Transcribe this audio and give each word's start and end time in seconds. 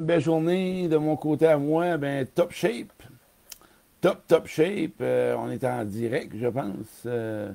Belle 0.00 0.20
journée 0.20 0.88
de 0.88 0.96
mon 0.96 1.14
côté 1.14 1.46
à 1.46 1.56
moi, 1.56 1.96
ben 1.98 2.26
top 2.26 2.50
shape. 2.50 2.92
Top, 4.00 4.26
top 4.26 4.48
shape. 4.48 4.94
Euh, 5.00 5.36
on 5.38 5.48
est 5.52 5.62
en 5.62 5.84
direct, 5.84 6.32
je 6.36 6.48
pense. 6.48 7.04
Euh, 7.06 7.52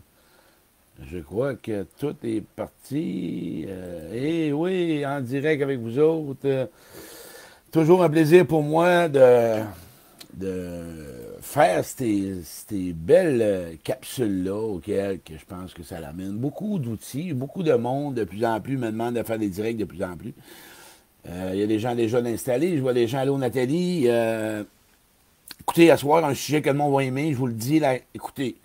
je 1.02 1.20
crois 1.20 1.55
que 1.55 1.86
tout 1.99 2.15
est 2.23 2.39
parti. 2.55 3.65
Euh, 3.67 4.13
et 4.13 4.54
oui, 4.54 5.05
en 5.05 5.20
direct 5.20 5.62
avec 5.62 5.79
vous 5.79 5.99
autres. 5.99 6.70
toujours 7.71 8.04
un 8.04 8.10
plaisir 8.10 8.47
pour 8.47 8.63
moi 8.63 9.10
de, 9.10 9.62
de 10.35 10.79
faire 11.42 11.83
ces, 11.83 12.42
belles 12.94 13.78
capsules-là 13.83 14.56
auxquelles 14.56 15.19
que 15.19 15.33
je 15.37 15.46
pense 15.46 15.74
que 15.74 15.83
ça 15.83 15.99
l'amène. 15.99 16.38
Beaucoup 16.38 16.80
d'outils, 16.80 17.34
beaucoup 17.34 17.63
de 17.63 17.73
monde 17.73 18.16
de 18.16 18.23
plus 18.23 18.45
en 18.45 18.62
plus 18.62 18.77
me 18.77 18.91
demande 18.91 19.16
de 19.16 19.23
faire 19.23 19.40
des 19.40 19.49
directs 19.49 19.76
de 19.76 19.84
plus 19.84 20.05
en 20.05 20.16
plus. 20.16 20.34
Euh, 21.27 21.52
il 21.54 21.59
y 21.59 21.63
a 21.63 21.67
des 21.67 21.80
gens 21.80 21.95
déjà 21.95 22.20
installés. 22.20 22.77
Je 22.77 22.81
vois 22.81 22.94
des 22.94 23.08
gens 23.08 23.26
au 23.27 23.38
Nathalie. 23.38 24.04
Euh, 24.08 24.63
écoutez, 25.62 25.91
à 25.91 25.98
soir, 25.98 26.23
un 26.23 26.34
sujet 26.34 26.62
que 26.62 26.70
le 26.70 26.76
monde 26.76 26.93
va 26.93 27.03
aimer, 27.03 27.31
je 27.31 27.38
vous 27.38 27.48
le 27.48 27.53
dis, 27.53 27.80
là, 27.80 27.95
écoutez, 28.13 28.55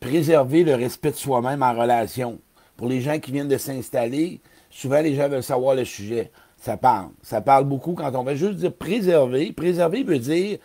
préserver 0.00 0.64
le 0.64 0.74
respect 0.74 1.10
de 1.10 1.16
soi-même 1.16 1.62
en 1.62 1.74
relation. 1.74 2.38
Pour 2.76 2.88
les 2.88 3.00
gens 3.00 3.18
qui 3.18 3.32
viennent 3.32 3.48
de 3.48 3.58
s'installer, 3.58 4.40
souvent 4.70 5.00
les 5.00 5.14
gens 5.14 5.28
veulent 5.28 5.42
savoir 5.42 5.74
le 5.74 5.84
sujet. 5.84 6.30
Ça 6.60 6.76
parle. 6.76 7.10
Ça 7.22 7.40
parle 7.40 7.64
beaucoup 7.64 7.94
quand 7.94 8.14
on 8.14 8.24
va 8.24 8.34
juste 8.34 8.56
dire 8.56 8.72
préserver. 8.72 9.52
Préserver 9.52 10.02
veut 10.02 10.18
dire 10.18 10.58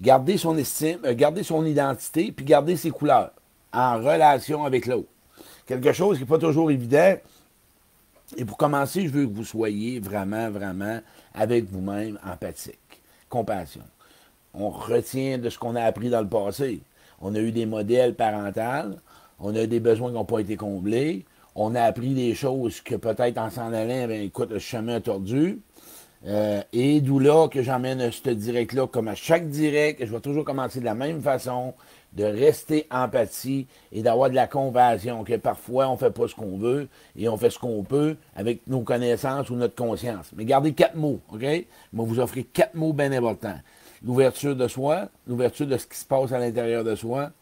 garder 0.00 0.36
son 0.36 0.56
estime, 0.56 0.98
euh, 1.04 1.14
garder 1.14 1.42
son 1.42 1.64
identité, 1.64 2.32
puis 2.32 2.44
garder 2.44 2.76
ses 2.76 2.90
couleurs 2.90 3.32
en 3.72 3.98
relation 3.98 4.64
avec 4.64 4.86
l'autre. 4.86 5.08
Quelque 5.66 5.92
chose 5.92 6.16
qui 6.16 6.22
n'est 6.22 6.28
pas 6.28 6.38
toujours 6.38 6.70
évident. 6.70 7.16
Et 8.36 8.44
pour 8.44 8.56
commencer, 8.56 9.02
je 9.06 9.12
veux 9.12 9.26
que 9.26 9.32
vous 9.32 9.44
soyez 9.44 10.00
vraiment, 10.00 10.50
vraiment 10.50 11.00
avec 11.34 11.64
vous-même 11.70 12.18
empathique, 12.24 13.02
compassion. 13.28 13.82
On 14.54 14.70
retient 14.70 15.38
de 15.38 15.48
ce 15.48 15.58
qu'on 15.58 15.76
a 15.76 15.82
appris 15.82 16.10
dans 16.10 16.22
le 16.22 16.28
passé. 16.28 16.80
On 17.20 17.34
a 17.34 17.38
eu 17.38 17.52
des 17.52 17.66
modèles 17.66 18.14
parentaux, 18.14 18.96
on 19.38 19.54
a 19.54 19.66
des 19.66 19.80
besoins 19.80 20.08
qui 20.08 20.14
n'ont 20.14 20.24
pas 20.24 20.40
été 20.40 20.56
comblés, 20.56 21.24
on 21.54 21.74
a 21.74 21.82
appris 21.82 22.14
des 22.14 22.34
choses 22.34 22.80
que 22.80 22.96
peut-être 22.96 23.38
en 23.38 23.50
s'en 23.50 23.72
allant, 23.72 24.08
ben, 24.08 24.22
écoute, 24.22 24.50
le 24.50 24.58
chemin 24.58 25.00
tordu. 25.00 25.60
Euh, 26.26 26.62
et 26.72 27.00
d'où 27.00 27.18
là 27.18 27.48
que 27.48 27.62
j'emmène 27.62 28.10
ce 28.10 28.30
direct-là, 28.30 28.86
comme 28.86 29.08
à 29.08 29.14
chaque 29.14 29.48
direct, 29.48 30.04
je 30.04 30.10
vais 30.12 30.20
toujours 30.20 30.44
commencer 30.44 30.80
de 30.80 30.84
la 30.84 30.94
même 30.94 31.22
façon, 31.22 31.74
de 32.16 32.24
rester 32.24 32.86
empathie 32.90 33.66
et 33.92 34.02
d'avoir 34.02 34.30
de 34.30 34.34
la 34.34 34.46
compassion, 34.46 35.22
que 35.22 35.36
parfois 35.36 35.88
on 35.88 35.92
ne 35.92 35.98
fait 35.98 36.10
pas 36.10 36.26
ce 36.26 36.34
qu'on 36.34 36.56
veut 36.56 36.88
et 37.16 37.28
on 37.28 37.36
fait 37.36 37.50
ce 37.50 37.58
qu'on 37.58 37.82
peut 37.84 38.16
avec 38.34 38.66
nos 38.66 38.80
connaissances 38.80 39.50
ou 39.50 39.54
notre 39.54 39.74
conscience. 39.74 40.30
Mais 40.34 40.46
gardez 40.46 40.72
quatre 40.72 40.96
mots, 40.96 41.20
OK? 41.30 41.42
Je 41.42 41.46
vais 41.46 41.66
vous 41.92 42.18
offrir 42.18 42.44
quatre 42.52 42.74
mots 42.74 42.94
bien 42.94 43.12
importants. 43.12 43.58
L'ouverture 44.02 44.56
de 44.56 44.66
soi, 44.66 45.08
l'ouverture 45.26 45.66
de 45.66 45.76
ce 45.76 45.86
qui 45.86 45.98
se 45.98 46.06
passe 46.06 46.32
à 46.32 46.38
l'intérieur 46.38 46.84
de 46.84 46.94
soi, 46.94 47.32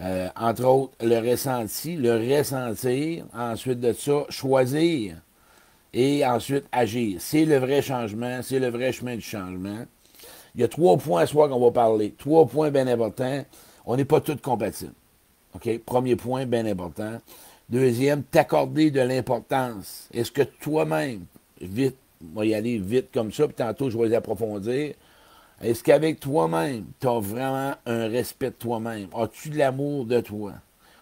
euh, 0.00 0.28
entre 0.36 0.64
autres 0.64 0.94
le 1.00 1.18
ressenti, 1.18 1.96
le 1.96 2.36
ressentir, 2.36 3.24
ensuite 3.34 3.80
de 3.80 3.92
ça, 3.94 4.24
choisir 4.28 5.16
et 5.94 6.26
ensuite 6.26 6.64
agir. 6.70 7.18
C'est 7.20 7.46
le 7.46 7.56
vrai 7.56 7.80
changement, 7.80 8.40
c'est 8.42 8.58
le 8.58 8.68
vrai 8.68 8.92
chemin 8.92 9.14
du 9.14 9.22
changement. 9.22 9.86
Il 10.54 10.60
y 10.60 10.64
a 10.64 10.68
trois 10.68 10.98
points 10.98 11.22
à 11.22 11.26
soi 11.26 11.48
qu'on 11.48 11.60
va 11.60 11.70
parler, 11.70 12.14
trois 12.18 12.46
points 12.46 12.70
bien 12.70 12.86
importants. 12.86 13.42
On 13.84 13.96
n'est 13.96 14.04
pas 14.04 14.20
tous 14.20 14.36
compatibles. 14.36 14.94
OK? 15.54 15.78
Premier 15.84 16.16
point, 16.16 16.46
bien 16.46 16.66
important. 16.66 17.18
Deuxième, 17.68 18.22
t'accorder 18.22 18.90
de 18.90 19.00
l'importance. 19.00 20.08
Est-ce 20.12 20.30
que 20.30 20.42
toi-même, 20.42 21.24
vite, 21.60 21.96
va 22.34 22.44
y 22.44 22.54
aller 22.54 22.78
vite 22.78 23.08
comme 23.12 23.32
ça, 23.32 23.46
puis 23.46 23.54
tantôt 23.54 23.90
je 23.90 23.98
vais 23.98 24.08
les 24.08 24.14
approfondir. 24.14 24.94
Est-ce 25.60 25.82
qu'avec 25.82 26.20
toi-même, 26.20 26.86
tu 27.00 27.06
as 27.06 27.20
vraiment 27.20 27.74
un 27.86 28.08
respect 28.08 28.50
de 28.50 28.56
toi-même? 28.56 29.08
As-tu 29.14 29.50
de 29.50 29.58
l'amour 29.58 30.04
de 30.04 30.20
toi? 30.20 30.54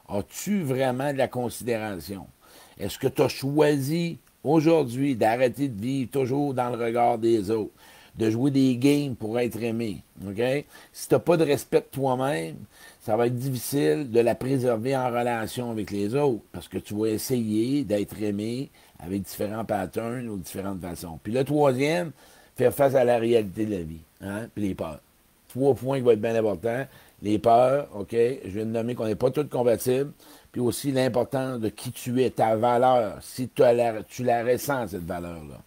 As-tu 0.08 0.62
vraiment 0.62 1.12
de 1.12 1.18
la 1.18 1.28
considération? 1.28 2.26
Est-ce 2.78 2.98
que 2.98 3.08
tu 3.08 3.22
as 3.22 3.28
choisi 3.28 4.18
aujourd'hui 4.42 5.14
d'arrêter 5.14 5.68
de 5.68 5.80
vivre 5.80 6.10
toujours 6.10 6.54
dans 6.54 6.70
le 6.70 6.82
regard 6.82 7.18
des 7.18 7.50
autres? 7.50 7.72
De 8.16 8.30
jouer 8.30 8.50
des 8.50 8.76
games 8.76 9.14
pour 9.14 9.38
être 9.38 9.62
aimé. 9.62 10.02
Si 10.92 11.08
tu 11.08 11.14
n'as 11.14 11.20
pas 11.20 11.36
de 11.36 11.44
respect 11.44 11.80
de 11.80 11.86
toi-même, 11.90 12.56
ça 13.00 13.16
va 13.16 13.26
être 13.26 13.36
difficile 13.36 14.10
de 14.10 14.20
la 14.20 14.34
préserver 14.34 14.96
en 14.96 15.06
relation 15.06 15.70
avec 15.70 15.90
les 15.90 16.14
autres 16.14 16.42
parce 16.52 16.68
que 16.68 16.78
tu 16.78 16.94
vas 16.94 17.06
essayer 17.06 17.84
d'être 17.84 18.20
aimé 18.22 18.70
avec 18.98 19.22
différents 19.22 19.64
patterns 19.64 20.28
ou 20.28 20.36
différentes 20.36 20.80
façons. 20.80 21.18
Puis 21.22 21.32
le 21.32 21.44
troisième, 21.44 22.12
faire 22.56 22.74
face 22.74 22.94
à 22.94 23.04
la 23.04 23.18
réalité 23.18 23.64
de 23.64 23.70
la 23.70 23.82
vie, 23.82 24.00
hein? 24.20 24.46
puis 24.54 24.68
les 24.68 24.74
peurs. 24.74 25.00
Trois 25.48 25.74
points 25.74 25.98
qui 25.98 26.04
vont 26.04 26.10
être 26.12 26.20
bien 26.20 26.36
importants. 26.36 26.86
Les 27.22 27.38
peurs, 27.38 27.88
OK? 27.94 28.12
Je 28.12 28.48
viens 28.48 28.64
de 28.64 28.70
nommer 28.70 28.94
qu'on 28.94 29.06
n'est 29.06 29.16
pas 29.16 29.30
tous 29.30 29.44
compatibles. 29.44 30.12
Puis 30.52 30.60
aussi 30.60 30.92
l'importance 30.92 31.60
de 31.60 31.68
qui 31.68 31.92
tu 31.92 32.22
es, 32.22 32.30
ta 32.30 32.56
valeur, 32.56 33.18
si 33.20 33.48
tu 33.48 33.62
la 33.62 34.44
ressens, 34.44 34.88
cette 34.88 35.06
valeur-là. 35.06 35.60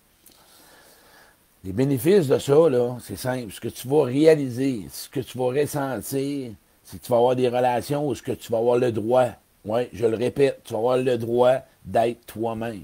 Les 1.63 1.71
bénéfices 1.71 2.27
de 2.27 2.37
ça, 2.39 2.69
là, 2.69 2.97
c'est 2.99 3.15
simple. 3.15 3.51
Ce 3.53 3.61
que 3.61 3.69
tu 3.69 3.87
vas 3.87 4.03
réaliser, 4.03 4.85
ce 4.91 5.07
que 5.07 5.21
tu 5.21 5.37
vas 5.37 5.45
ressentir, 5.45 6.51
c'est 6.83 6.99
que 6.99 7.05
tu 7.05 7.09
vas 7.09 7.17
avoir 7.17 7.37
des 7.37 7.47
relations 7.47 8.05
où 8.05 8.13
ce 8.13 8.21
que 8.21 8.33
tu 8.33 8.51
vas 8.51 8.57
avoir 8.57 8.77
le 8.77 8.91
droit, 8.91 9.29
oui, 9.63 9.87
je 9.93 10.05
le 10.05 10.17
répète, 10.17 10.59
tu 10.65 10.73
vas 10.73 10.79
avoir 10.79 10.97
le 10.97 11.17
droit 11.17 11.59
d'être 11.85 12.25
toi-même. 12.25 12.83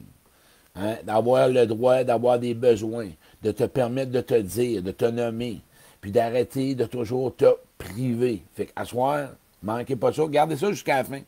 Hein, 0.75 0.95
d'avoir 1.03 1.49
le 1.49 1.65
droit 1.65 2.05
d'avoir 2.05 2.39
des 2.39 2.53
besoins, 2.53 3.09
de 3.43 3.51
te 3.51 3.65
permettre 3.65 4.11
de 4.11 4.21
te 4.21 4.39
dire, 4.39 4.81
de 4.81 4.91
te 4.91 5.03
nommer, 5.03 5.59
puis 5.99 6.11
d'arrêter 6.11 6.73
de 6.73 6.85
toujours 6.85 7.35
te 7.35 7.47
priver. 7.77 8.43
Fait 8.55 8.67
qu'à 8.67 8.85
soir, 8.85 9.31
manquez 9.61 9.97
pas 9.97 10.13
ça, 10.13 10.25
gardez 10.27 10.55
ça 10.55 10.71
jusqu'à 10.71 10.97
la 10.97 11.03
fin. 11.03 11.19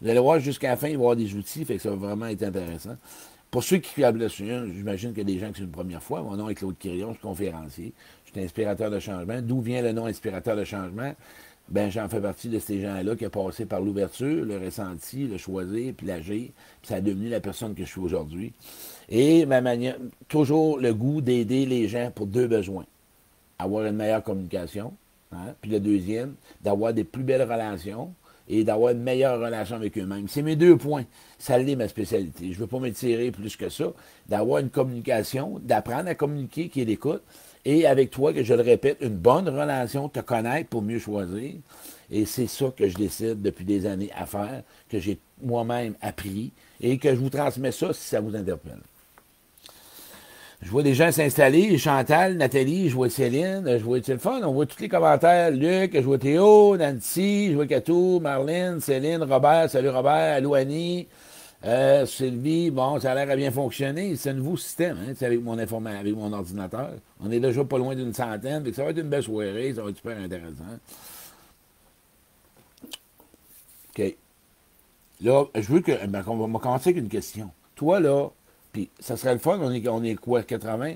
Vous 0.00 0.08
allez 0.08 0.20
voir 0.20 0.38
jusqu'à 0.38 0.70
la 0.70 0.76
fin, 0.78 0.88
il 0.88 0.96
va 0.96 1.02
y 1.02 1.02
avoir 1.02 1.16
des 1.16 1.34
outils, 1.34 1.66
fait 1.66 1.76
que 1.76 1.82
ça 1.82 1.90
va 1.90 1.96
vraiment 1.96 2.26
être 2.26 2.44
intéressant. 2.44 2.96
Pour 3.54 3.62
ceux 3.62 3.76
qui 3.76 4.00
le 4.00 4.28
j'imagine 4.28 5.10
qu'il 5.10 5.18
y 5.18 5.20
a 5.20 5.24
des 5.32 5.38
gens 5.38 5.46
qui 5.52 5.58
c'est 5.58 5.62
une 5.62 5.70
première 5.70 6.02
fois. 6.02 6.22
Mon 6.22 6.36
nom 6.36 6.48
est 6.48 6.56
Claude 6.56 6.76
Quirion, 6.76 7.10
je 7.10 7.18
suis 7.18 7.22
conférencier. 7.22 7.92
Je 8.24 8.32
suis 8.32 8.40
inspirateur 8.40 8.90
de 8.90 8.98
changement. 8.98 9.40
D'où 9.40 9.60
vient 9.60 9.80
le 9.80 9.92
nom 9.92 10.06
inspirateur 10.06 10.56
de 10.56 10.64
changement? 10.64 11.14
Ben, 11.68 11.88
j'en 11.88 12.08
fais 12.08 12.20
partie 12.20 12.48
de 12.48 12.58
ces 12.58 12.80
gens-là 12.80 13.14
qui 13.14 13.24
ont 13.24 13.30
passé 13.30 13.64
par 13.64 13.80
l'ouverture, 13.80 14.44
le 14.44 14.58
ressenti, 14.58 15.28
le 15.28 15.38
choisir, 15.38 15.94
puis 15.96 16.04
l'agir. 16.04 16.48
Puis 16.82 16.88
ça 16.88 16.96
a 16.96 17.00
devenu 17.00 17.28
la 17.28 17.38
personne 17.38 17.76
que 17.76 17.84
je 17.84 17.90
suis 17.90 18.00
aujourd'hui. 18.00 18.52
Et 19.08 19.46
ma 19.46 19.60
manière, 19.60 19.98
toujours 20.26 20.80
le 20.80 20.92
goût 20.92 21.20
d'aider 21.20 21.64
les 21.64 21.86
gens 21.86 22.10
pour 22.12 22.26
deux 22.26 22.48
besoins. 22.48 22.86
Avoir 23.60 23.86
une 23.86 23.94
meilleure 23.94 24.24
communication. 24.24 24.94
Hein, 25.30 25.54
puis 25.60 25.70
le 25.70 25.78
deuxième, 25.78 26.34
d'avoir 26.60 26.92
des 26.92 27.04
plus 27.04 27.22
belles 27.22 27.42
relations 27.42 28.12
et 28.48 28.64
d'avoir 28.64 28.92
une 28.92 29.02
meilleure 29.02 29.40
relation 29.40 29.76
avec 29.76 29.96
eux-mêmes. 29.98 30.28
C'est 30.28 30.42
mes 30.42 30.56
deux 30.56 30.76
points. 30.76 31.04
Ça 31.38 31.58
l'est 31.58 31.76
ma 31.76 31.88
spécialité. 31.88 32.46
Je 32.46 32.56
ne 32.56 32.60
veux 32.60 32.66
pas 32.66 32.78
m'étirer 32.78 33.30
plus 33.30 33.56
que 33.56 33.68
ça. 33.68 33.92
D'avoir 34.28 34.60
une 34.60 34.70
communication, 34.70 35.60
d'apprendre 35.62 36.08
à 36.08 36.14
communiquer, 36.14 36.68
qui 36.68 36.80
est 36.80 36.84
et 37.66 37.86
avec 37.86 38.10
toi, 38.10 38.32
que 38.32 38.42
je 38.42 38.54
le 38.54 38.60
répète, 38.60 38.98
une 39.00 39.16
bonne 39.16 39.48
relation, 39.48 40.08
te 40.08 40.20
connaître 40.20 40.68
pour 40.68 40.82
mieux 40.82 40.98
choisir. 40.98 41.54
Et 42.10 42.26
c'est 42.26 42.46
ça 42.46 42.66
que 42.76 42.88
je 42.88 42.96
décide 42.96 43.40
depuis 43.40 43.64
des 43.64 43.86
années 43.86 44.10
à 44.14 44.26
faire, 44.26 44.62
que 44.90 44.98
j'ai 44.98 45.18
moi-même 45.42 45.94
appris, 46.02 46.52
et 46.80 46.98
que 46.98 47.08
je 47.08 47.16
vous 47.16 47.30
transmets 47.30 47.72
ça 47.72 47.92
si 47.92 48.02
ça 48.02 48.20
vous 48.20 48.36
interpelle. 48.36 48.80
Je 50.64 50.70
vois 50.70 50.82
des 50.82 50.94
gens 50.94 51.12
s'installer, 51.12 51.76
Chantal, 51.76 52.38
Nathalie, 52.38 52.88
je 52.88 52.94
vois 52.94 53.10
Céline, 53.10 53.64
je 53.66 53.84
vois 53.84 54.00
téléphone, 54.00 54.46
on 54.46 54.52
voit 54.52 54.64
tous 54.64 54.80
les 54.80 54.88
commentaires, 54.88 55.50
Luc, 55.50 55.92
je 55.92 56.00
vois 56.00 56.16
Théo, 56.16 56.74
Nancy, 56.78 57.50
je 57.50 57.54
vois 57.54 57.66
Catou, 57.66 58.18
Marlène, 58.18 58.80
Céline, 58.80 59.22
Robert, 59.24 59.68
salut 59.68 59.90
Robert, 59.90 60.36
allô 60.36 60.54
Annie, 60.54 61.06
euh, 61.66 62.06
Sylvie, 62.06 62.70
bon, 62.70 62.98
ça 62.98 63.12
a 63.12 63.14
l'air 63.14 63.28
à 63.30 63.36
bien 63.36 63.50
fonctionner, 63.50 64.16
c'est 64.16 64.30
un 64.30 64.34
nouveau 64.34 64.56
système, 64.56 64.96
hein, 65.06 65.12
avec 65.20 65.42
mon 65.42 65.58
avec 65.58 66.16
mon 66.16 66.32
ordinateur. 66.32 66.92
On 67.20 67.30
est 67.30 67.40
déjà 67.40 67.62
pas 67.62 67.76
loin 67.76 67.94
d'une 67.94 68.14
centaine, 68.14 68.64
ça 68.72 68.84
va 68.84 68.90
être 68.90 68.98
une 68.98 69.10
belle 69.10 69.22
soirée, 69.22 69.74
ça 69.74 69.82
va 69.82 69.90
être 69.90 69.96
super 69.96 70.16
intéressant. 70.16 70.64
OK. 73.90 74.16
Là, 75.20 75.44
je 75.54 75.70
veux 75.70 75.80
que, 75.80 76.06
ben, 76.06 76.24
on 76.26 76.46
va 76.46 76.58
commencer 76.58 76.88
avec 76.88 77.02
une 77.02 77.10
question. 77.10 77.50
Toi, 77.74 78.00
là, 78.00 78.30
puis 78.74 78.90
ça 78.98 79.16
serait 79.16 79.32
le 79.32 79.38
fun, 79.38 79.58
on 79.62 79.70
est, 79.70 79.86
on 79.88 80.02
est 80.02 80.16
quoi, 80.16 80.42
80? 80.42 80.94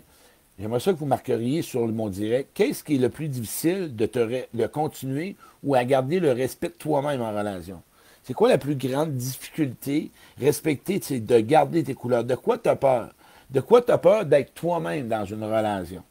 J'aimerais 0.58 0.80
ça 0.80 0.92
que 0.92 0.98
vous 0.98 1.06
marqueriez 1.06 1.62
sur 1.62 1.86
mon 1.86 2.08
direct. 2.08 2.50
Qu'est-ce 2.52 2.82
qui 2.82 2.96
est 2.96 2.98
le 2.98 3.08
plus 3.08 3.28
difficile 3.28 3.94
de 3.94 4.06
te 4.06 4.18
de 4.52 4.66
continuer 4.66 5.36
ou 5.62 5.76
à 5.76 5.84
garder 5.84 6.18
le 6.18 6.32
respect 6.32 6.70
de 6.70 6.72
toi-même 6.72 7.22
en 7.22 7.30
relation? 7.30 7.80
C'est 8.24 8.34
quoi 8.34 8.48
la 8.48 8.58
plus 8.58 8.74
grande 8.74 9.14
difficulté? 9.14 10.10
Respecter, 10.40 10.98
c'est 11.00 11.20
de 11.20 11.38
garder 11.38 11.84
tes 11.84 11.94
couleurs. 11.94 12.24
De 12.24 12.34
quoi 12.34 12.58
tu 12.58 12.68
as 12.68 12.74
peur? 12.74 13.10
De 13.48 13.60
quoi 13.60 13.80
tu 13.80 13.92
as 13.92 13.98
peur 13.98 14.26
d'être 14.26 14.52
toi-même 14.54 15.06
dans 15.06 15.24
une 15.24 15.44
relation? 15.44 16.02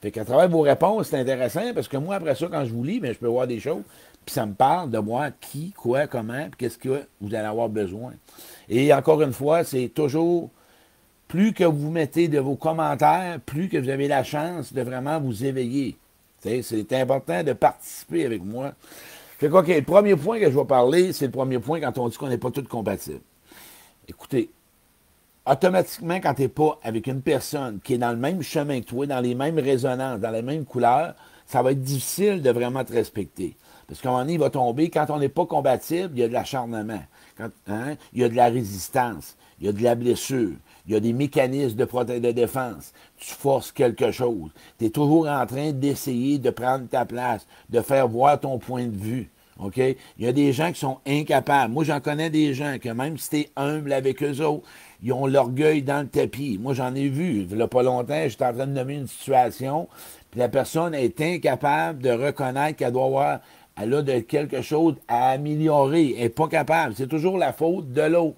Fait 0.00 0.10
qu'à 0.10 0.24
travers 0.24 0.48
vos 0.48 0.62
réponses, 0.62 1.08
c'est 1.08 1.18
intéressant 1.18 1.74
parce 1.74 1.86
que 1.86 1.98
moi, 1.98 2.14
après 2.14 2.34
ça, 2.34 2.46
quand 2.50 2.64
je 2.64 2.72
vous 2.72 2.82
lis, 2.82 2.98
bien, 2.98 3.12
je 3.12 3.18
peux 3.18 3.28
voir 3.28 3.46
des 3.46 3.60
choses, 3.60 3.82
puis 4.24 4.32
ça 4.32 4.46
me 4.46 4.54
parle 4.54 4.90
de 4.90 4.98
moi, 4.98 5.28
qui, 5.38 5.72
quoi, 5.72 6.06
comment, 6.06 6.44
puis 6.44 6.52
qu'est-ce 6.56 6.78
que 6.78 7.02
vous 7.20 7.34
allez 7.34 7.46
avoir 7.46 7.68
besoin. 7.68 8.14
Et 8.70 8.94
encore 8.94 9.20
une 9.20 9.34
fois, 9.34 9.62
c'est 9.62 9.88
toujours 9.88 10.48
plus 11.30 11.52
que 11.52 11.62
vous 11.62 11.90
mettez 11.90 12.26
de 12.26 12.40
vos 12.40 12.56
commentaires, 12.56 13.38
plus 13.46 13.68
que 13.68 13.78
vous 13.78 13.88
avez 13.88 14.08
la 14.08 14.24
chance 14.24 14.72
de 14.72 14.82
vraiment 14.82 15.20
vous 15.20 15.44
éveiller. 15.44 15.96
C'est 16.42 16.92
important 16.94 17.44
de 17.44 17.52
participer 17.52 18.26
avec 18.26 18.42
moi. 18.42 18.72
Fait 19.38 19.48
quoi, 19.48 19.62
le 19.62 19.80
premier 19.82 20.16
point 20.16 20.40
que 20.40 20.50
je 20.50 20.58
vais 20.58 20.64
parler, 20.64 21.12
c'est 21.12 21.26
le 21.26 21.30
premier 21.30 21.60
point 21.60 21.78
quand 21.78 21.96
on 21.98 22.08
dit 22.08 22.16
qu'on 22.16 22.26
n'est 22.26 22.36
pas 22.36 22.50
tous 22.50 22.64
compatibles. 22.64 23.20
Écoutez, 24.08 24.50
automatiquement, 25.46 26.16
quand 26.16 26.34
tu 26.34 26.42
n'es 26.42 26.48
pas 26.48 26.80
avec 26.82 27.06
une 27.06 27.22
personne 27.22 27.78
qui 27.78 27.94
est 27.94 27.98
dans 27.98 28.10
le 28.10 28.16
même 28.16 28.42
chemin 28.42 28.80
que 28.80 28.86
toi, 28.86 29.06
dans 29.06 29.20
les 29.20 29.36
mêmes 29.36 29.60
résonances, 29.60 30.18
dans 30.18 30.32
les 30.32 30.42
mêmes 30.42 30.64
couleurs, 30.64 31.14
ça 31.46 31.62
va 31.62 31.70
être 31.70 31.82
difficile 31.82 32.42
de 32.42 32.50
vraiment 32.50 32.84
te 32.84 32.92
respecter. 32.92 33.54
Parce 33.86 34.00
qu'à 34.00 34.08
un 34.08 34.12
moment 34.12 34.24
donné, 34.24 34.32
il 34.32 34.40
va 34.40 34.50
tomber, 34.50 34.90
quand 34.90 35.06
on 35.10 35.20
n'est 35.20 35.28
pas 35.28 35.46
compatible, 35.46 36.10
il 36.14 36.20
y 36.20 36.24
a 36.24 36.28
de 36.28 36.32
l'acharnement, 36.32 37.04
hein, 37.68 37.94
il 38.12 38.20
y 38.20 38.24
a 38.24 38.28
de 38.28 38.34
la 38.34 38.46
résistance, 38.46 39.36
il 39.60 39.66
y 39.66 39.68
a 39.68 39.72
de 39.72 39.82
la 39.82 39.94
blessure, 39.94 40.56
il 40.86 40.92
y 40.92 40.96
a 40.96 41.00
des 41.00 41.12
mécanismes 41.12 41.76
de, 41.76 42.18
de 42.18 42.32
défense. 42.32 42.92
Tu 43.18 43.34
forces 43.34 43.72
quelque 43.72 44.10
chose. 44.10 44.50
Tu 44.78 44.86
es 44.86 44.90
toujours 44.90 45.28
en 45.28 45.46
train 45.46 45.72
d'essayer 45.72 46.38
de 46.38 46.50
prendre 46.50 46.88
ta 46.88 47.04
place, 47.04 47.46
de 47.68 47.80
faire 47.80 48.08
voir 48.08 48.40
ton 48.40 48.58
point 48.58 48.86
de 48.86 48.96
vue. 48.96 49.30
Il 49.76 49.96
y 50.24 50.26
a 50.26 50.32
des 50.32 50.52
gens 50.52 50.72
qui 50.72 50.80
sont 50.80 50.98
incapables. 51.06 51.72
Moi, 51.72 51.84
j'en 51.84 52.00
connais 52.00 52.30
des 52.30 52.54
gens 52.54 52.76
que 52.80 52.88
même 52.88 53.18
si 53.18 53.28
tu 53.28 53.36
es 53.40 53.50
humble 53.56 53.92
avec 53.92 54.22
eux 54.22 54.40
autres, 54.40 54.66
ils 55.02 55.12
ont 55.12 55.26
l'orgueil 55.26 55.82
dans 55.82 56.00
le 56.00 56.08
tapis. 56.08 56.58
Moi, 56.58 56.74
j'en 56.74 56.94
ai 56.94 57.08
vu. 57.08 57.46
Il 57.50 57.56
n'y 57.56 57.62
a 57.62 57.68
pas 57.68 57.82
longtemps, 57.82 58.22
j'étais 58.26 58.44
en 58.44 58.54
train 58.54 58.66
de 58.66 58.72
nommer 58.72 58.94
une 58.94 59.06
situation, 59.06 59.88
puis 60.30 60.40
la 60.40 60.48
personne 60.48 60.94
est 60.94 61.20
incapable 61.20 62.02
de 62.02 62.10
reconnaître 62.10 62.76
qu'elle 62.76 62.92
doit 62.92 63.06
avoir, 63.06 63.40
elle 63.76 63.94
a 63.94 64.02
de 64.02 64.20
quelque 64.20 64.62
chose 64.62 64.94
à 65.08 65.30
améliorer. 65.30 66.14
Elle 66.16 66.22
n'est 66.24 66.28
pas 66.30 66.48
capable. 66.48 66.94
C'est 66.96 67.08
toujours 67.08 67.38
la 67.38 67.52
faute 67.52 67.92
de 67.92 68.02
l'autre. 68.02 68.36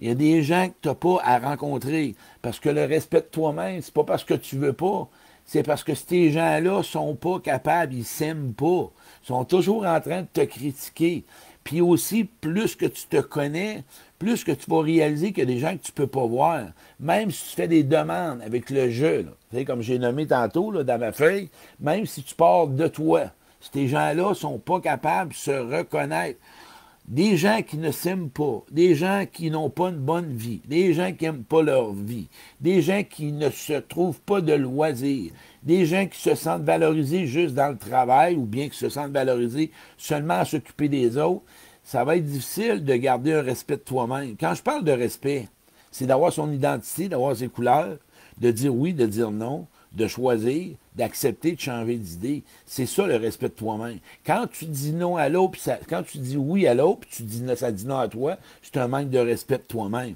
Il 0.00 0.08
y 0.08 0.10
a 0.10 0.14
des 0.14 0.42
gens 0.42 0.68
que 0.68 0.74
tu 0.82 0.88
n'as 0.88 0.94
pas 0.94 1.18
à 1.22 1.38
rencontrer. 1.38 2.14
Parce 2.42 2.60
que 2.60 2.68
le 2.68 2.84
respect 2.84 3.20
de 3.20 3.26
toi-même, 3.26 3.80
c'est 3.82 3.94
pas 3.94 4.04
parce 4.04 4.24
que 4.24 4.34
tu 4.34 4.56
veux 4.56 4.72
pas. 4.72 5.08
C'est 5.44 5.62
parce 5.62 5.84
que 5.84 5.94
ces 5.94 6.30
gens-là 6.32 6.82
sont 6.82 7.14
pas 7.14 7.38
capables, 7.38 7.94
ils 7.94 8.04
s'aiment 8.04 8.52
pas. 8.52 8.90
Ils 9.22 9.26
sont 9.26 9.44
toujours 9.44 9.86
en 9.86 10.00
train 10.00 10.22
de 10.22 10.26
te 10.32 10.40
critiquer. 10.40 11.24
Puis 11.62 11.80
aussi, 11.80 12.24
plus 12.24 12.76
que 12.76 12.86
tu 12.86 13.06
te 13.06 13.20
connais, 13.20 13.84
plus 14.18 14.44
que 14.44 14.52
tu 14.52 14.70
vas 14.70 14.82
réaliser 14.82 15.32
qu'il 15.32 15.38
y 15.38 15.42
a 15.42 15.54
des 15.54 15.58
gens 15.58 15.76
que 15.76 15.82
tu 15.82 15.92
peux 15.92 16.06
pas 16.06 16.26
voir. 16.26 16.62
Même 17.00 17.30
si 17.30 17.50
tu 17.50 17.56
fais 17.56 17.68
des 17.68 17.82
demandes 17.82 18.40
avec 18.42 18.70
le 18.70 18.90
jeu, 18.90 19.26
là, 19.52 19.64
comme 19.64 19.82
j'ai 19.82 19.98
nommé 19.98 20.26
tantôt 20.26 20.82
dans 20.82 20.98
ma 20.98 21.12
feuille, 21.12 21.48
même 21.80 22.06
si 22.06 22.22
tu 22.22 22.34
pars 22.34 22.66
de 22.66 22.88
toi, 22.88 23.30
ces 23.60 23.88
gens-là 23.88 24.34
sont 24.34 24.58
pas 24.58 24.80
capables 24.80 25.30
de 25.30 25.36
se 25.36 25.50
reconnaître 25.50 26.38
des 27.08 27.36
gens 27.36 27.62
qui 27.62 27.78
ne 27.78 27.92
s'aiment 27.92 28.30
pas, 28.30 28.64
des 28.70 28.94
gens 28.96 29.24
qui 29.30 29.50
n'ont 29.50 29.70
pas 29.70 29.90
une 29.90 29.98
bonne 29.98 30.32
vie, 30.32 30.60
des 30.66 30.92
gens 30.92 31.12
qui 31.12 31.24
n'aiment 31.24 31.44
pas 31.44 31.62
leur 31.62 31.92
vie, 31.92 32.28
des 32.60 32.82
gens 32.82 33.02
qui 33.08 33.30
ne 33.32 33.48
se 33.50 33.74
trouvent 33.74 34.20
pas 34.20 34.40
de 34.40 34.52
loisirs, 34.52 35.30
des 35.62 35.86
gens 35.86 36.06
qui 36.06 36.20
se 36.20 36.34
sentent 36.34 36.64
valorisés 36.64 37.26
juste 37.26 37.54
dans 37.54 37.68
le 37.68 37.78
travail 37.78 38.34
ou 38.34 38.44
bien 38.44 38.68
qui 38.68 38.76
se 38.76 38.88
sentent 38.88 39.12
valorisés 39.12 39.70
seulement 39.96 40.34
à 40.34 40.44
s'occuper 40.44 40.88
des 40.88 41.16
autres, 41.16 41.42
ça 41.84 42.04
va 42.04 42.16
être 42.16 42.24
difficile 42.24 42.84
de 42.84 42.94
garder 42.96 43.34
un 43.34 43.42
respect 43.42 43.76
de 43.76 43.82
toi-même. 43.82 44.36
Quand 44.38 44.54
je 44.54 44.62
parle 44.62 44.82
de 44.82 44.92
respect, 44.92 45.48
c'est 45.92 46.06
d'avoir 46.06 46.32
son 46.32 46.50
identité, 46.50 47.08
d'avoir 47.08 47.36
ses 47.36 47.48
couleurs, 47.48 47.98
de 48.38 48.50
dire 48.50 48.74
oui, 48.74 48.92
de 48.92 49.06
dire 49.06 49.30
non, 49.30 49.66
de 49.96 50.06
choisir, 50.06 50.76
d'accepter 50.94 51.52
de 51.52 51.60
changer 51.60 51.96
d'idée. 51.96 52.42
C'est 52.66 52.86
ça 52.86 53.06
le 53.06 53.16
respect 53.16 53.48
de 53.48 53.54
toi-même. 53.54 53.98
Quand 54.24 54.46
tu 54.50 54.66
dis 54.66 54.92
non 54.92 55.16
à 55.16 55.28
l'autre, 55.28 55.58
quand 55.88 56.02
tu 56.02 56.18
dis 56.18 56.36
oui 56.36 56.66
à 56.66 56.74
l'autre, 56.74 57.06
tu 57.10 57.22
dis 57.22 57.40
non, 57.40 57.56
ça 57.56 57.72
dit 57.72 57.86
non 57.86 57.98
à 57.98 58.08
toi, 58.08 58.36
c'est 58.62 58.76
un 58.76 58.88
manque 58.88 59.10
de 59.10 59.18
respect 59.18 59.58
de 59.58 59.62
toi-même. 59.62 60.14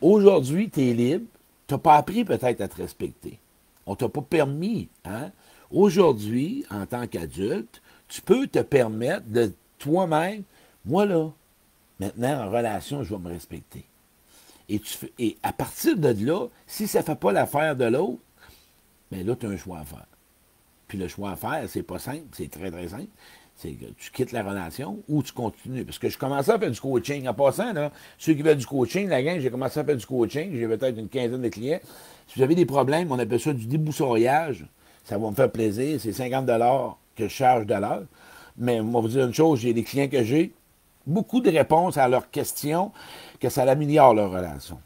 Aujourd'hui, 0.00 0.70
tu 0.70 0.88
es 0.88 0.94
libre. 0.94 1.26
Tu 1.66 1.74
n'as 1.74 1.78
pas 1.78 1.96
appris 1.96 2.24
peut-être 2.24 2.60
à 2.60 2.68
te 2.68 2.76
respecter. 2.76 3.38
On 3.86 3.92
ne 3.92 3.96
t'a 3.96 4.08
pas 4.08 4.22
permis. 4.22 4.88
Hein? 5.04 5.30
Aujourd'hui, 5.70 6.64
en 6.70 6.86
tant 6.86 7.06
qu'adulte, 7.06 7.82
tu 8.08 8.22
peux 8.22 8.46
te 8.46 8.60
permettre 8.60 9.26
de 9.26 9.52
toi-même, 9.78 10.42
moi 10.84 11.06
là, 11.06 11.30
maintenant 11.98 12.46
en 12.46 12.50
relation, 12.50 13.02
je 13.02 13.14
vais 13.14 13.20
me 13.20 13.28
respecter. 13.28 13.84
Et, 14.68 14.80
et 15.18 15.36
à 15.42 15.52
partir 15.52 15.96
de 15.96 16.24
là, 16.24 16.46
si 16.66 16.86
ça 16.86 17.00
ne 17.00 17.04
fait 17.04 17.16
pas 17.16 17.32
l'affaire 17.32 17.74
de 17.76 17.84
l'autre, 17.84 18.20
mais 19.10 19.22
là, 19.22 19.36
tu 19.36 19.46
as 19.46 19.50
un 19.50 19.56
choix 19.56 19.78
à 19.78 19.84
faire. 19.84 20.06
Puis 20.88 20.98
le 20.98 21.08
choix 21.08 21.32
à 21.32 21.36
faire, 21.36 21.64
c'est 21.68 21.82
pas 21.82 21.98
simple, 21.98 22.26
c'est 22.32 22.50
très, 22.50 22.70
très 22.70 22.88
simple. 22.88 23.08
C'est 23.56 23.72
que 23.72 23.86
tu 23.96 24.10
quittes 24.12 24.32
la 24.32 24.42
relation 24.42 25.02
ou 25.08 25.22
tu 25.22 25.32
continues. 25.32 25.84
Parce 25.84 25.98
que 25.98 26.10
je 26.10 26.18
commençais 26.18 26.52
à 26.52 26.58
faire 26.58 26.70
du 26.70 26.80
coaching. 26.80 27.26
En 27.26 27.32
passant, 27.32 27.72
là, 27.72 27.90
ceux 28.18 28.34
qui 28.34 28.42
veulent 28.42 28.58
du 28.58 28.66
coaching, 28.66 29.08
la 29.08 29.22
gang, 29.22 29.40
j'ai 29.40 29.50
commencé 29.50 29.80
à 29.80 29.84
faire 29.84 29.96
du 29.96 30.04
coaching. 30.04 30.50
J'ai 30.52 30.68
peut-être 30.68 30.98
une 30.98 31.08
quinzaine 31.08 31.40
de 31.40 31.48
clients. 31.48 31.80
Si 32.28 32.38
vous 32.38 32.42
avez 32.42 32.54
des 32.54 32.66
problèmes, 32.66 33.10
on 33.10 33.18
appelle 33.18 33.40
ça 33.40 33.54
du 33.54 33.66
déboussoyage. 33.66 34.66
Ça 35.04 35.16
va 35.16 35.30
me 35.30 35.34
faire 35.34 35.50
plaisir. 35.50 35.98
C'est 35.98 36.12
50 36.12 36.46
que 37.16 37.24
je 37.24 37.28
charge 37.28 37.64
de 37.64 37.74
l'heure. 37.74 38.04
Mais 38.58 38.82
moi, 38.82 39.00
vous 39.00 39.08
dire 39.08 39.24
une 39.24 39.34
chose, 39.34 39.60
j'ai 39.60 39.72
des 39.72 39.84
clients 39.84 40.08
que 40.08 40.22
j'ai, 40.22 40.52
beaucoup 41.06 41.40
de 41.40 41.50
réponses 41.50 41.96
à 41.96 42.08
leurs 42.08 42.30
questions, 42.30 42.92
que 43.40 43.48
ça 43.48 43.62
améliore 43.62 44.14
leur 44.14 44.30
relation. 44.30 44.78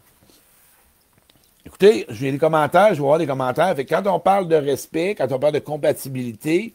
Écoutez, 1.83 2.05
j'ai 2.11 2.31
des 2.31 2.37
commentaires, 2.37 2.89
je 2.91 2.97
vais 2.97 3.07
voir 3.07 3.19
des 3.19 3.27
commentaires. 3.27 3.75
quand 3.75 4.07
on 4.07 4.21
parle 4.21 4.47
de 4.49 4.55
respect, 4.55 5.15
quand 5.15 5.33
on 5.33 5.39
parle 5.39 5.55
de 5.55 5.61
compatibilité, 5.61 6.75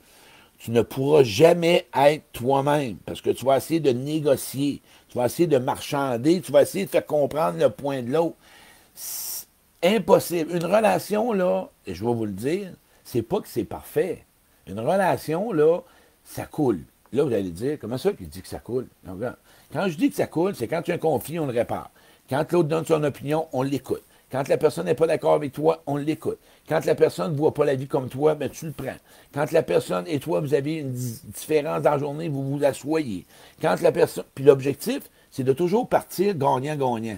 tu 0.58 0.72
ne 0.72 0.82
pourras 0.82 1.22
jamais 1.22 1.86
être 1.96 2.24
toi-même 2.34 2.98
parce 3.06 3.22
que 3.22 3.30
tu 3.30 3.46
vas 3.46 3.58
essayer 3.58 3.80
de 3.80 3.92
négocier, 3.92 4.82
tu 5.10 5.20
vas 5.20 5.28
essayer 5.28 5.46
de 5.46 5.60
marchander, 5.60 6.42
tu 6.42 6.52
vas 6.52 6.64
essayer 6.64 6.86
de 6.86 6.90
faire 6.90 7.06
comprendre 7.06 7.60
le 7.60 7.70
point 7.70 8.02
de 8.02 8.12
l'autre. 8.12 8.36
Impossible. 9.84 10.56
Une 10.56 10.66
relation, 10.66 11.34
là, 11.34 11.70
et 11.86 11.94
je 11.94 12.04
vais 12.04 12.14
vous 12.14 12.26
le 12.26 12.32
dire, 12.32 12.72
c'est 13.04 13.22
pas 13.22 13.42
que 13.42 13.48
c'est 13.48 13.64
parfait. 13.64 14.26
Une 14.66 14.80
relation, 14.80 15.52
là, 15.52 15.82
ça 16.24 16.48
coule. 16.48 16.80
Là, 17.14 17.24
vous 17.26 17.34
allez 17.34 17.52
dire, 17.52 17.78
comment 17.80 18.00
ça 18.00 18.12
qu'il 18.12 18.28
dit 18.28 18.42
que 18.42 18.48
ça 18.48 18.58
coule? 18.58 18.88
Quand 19.72 19.88
je 19.88 19.98
dis 19.98 20.10
que 20.10 20.16
ça 20.16 20.26
coule, 20.26 20.56
c'est 20.56 20.68
quand 20.68 20.82
tu 20.82 20.92
as 20.92 20.96
un 20.96 20.98
conflit, 20.98 21.38
on 21.38 21.46
le 21.46 21.54
répare. 21.54 21.92
Quand 22.28 22.52
l'autre 22.52 22.70
donne 22.70 22.88
son 22.88 23.04
opinion, 23.04 23.48
on 23.54 23.62
l'écoute. 23.62 24.02
Quand 24.36 24.50
la 24.50 24.58
personne 24.58 24.88
n'est 24.88 24.96
pas 24.96 25.08
d'accord 25.08 25.36
avec 25.36 25.54
toi, 25.54 25.82
on 25.88 25.96
l'écoute. 25.96 26.40
Quand 26.68 26.84
la 26.84 26.94
personne 26.94 27.32
ne 27.32 27.38
voit 27.38 27.54
pas 27.54 27.64
la 27.64 27.76
vie 27.76 27.88
comme 27.88 28.10
toi, 28.10 28.36
ben, 28.36 28.50
tu 28.50 28.66
le 28.66 28.74
prends. 28.74 28.98
Quand 29.34 29.50
la 29.54 29.64
personne 29.64 30.04
et 30.08 30.20
toi, 30.20 30.42
vous 30.42 30.54
avez 30.54 30.74
une 30.80 30.92
différence 30.92 31.82
dans 31.82 31.92
la 31.92 31.98
journée, 31.98 32.28
vous 32.28 32.44
vous 32.44 32.66
assoyez. 32.66 33.26
Quand. 33.62 33.78
Puis 34.36 34.44
l'objectif, 34.44 35.04
c'est 35.32 35.46
de 35.46 35.54
toujours 35.54 35.88
partir 35.88 36.36
gagnant-gagnant. 36.36 37.18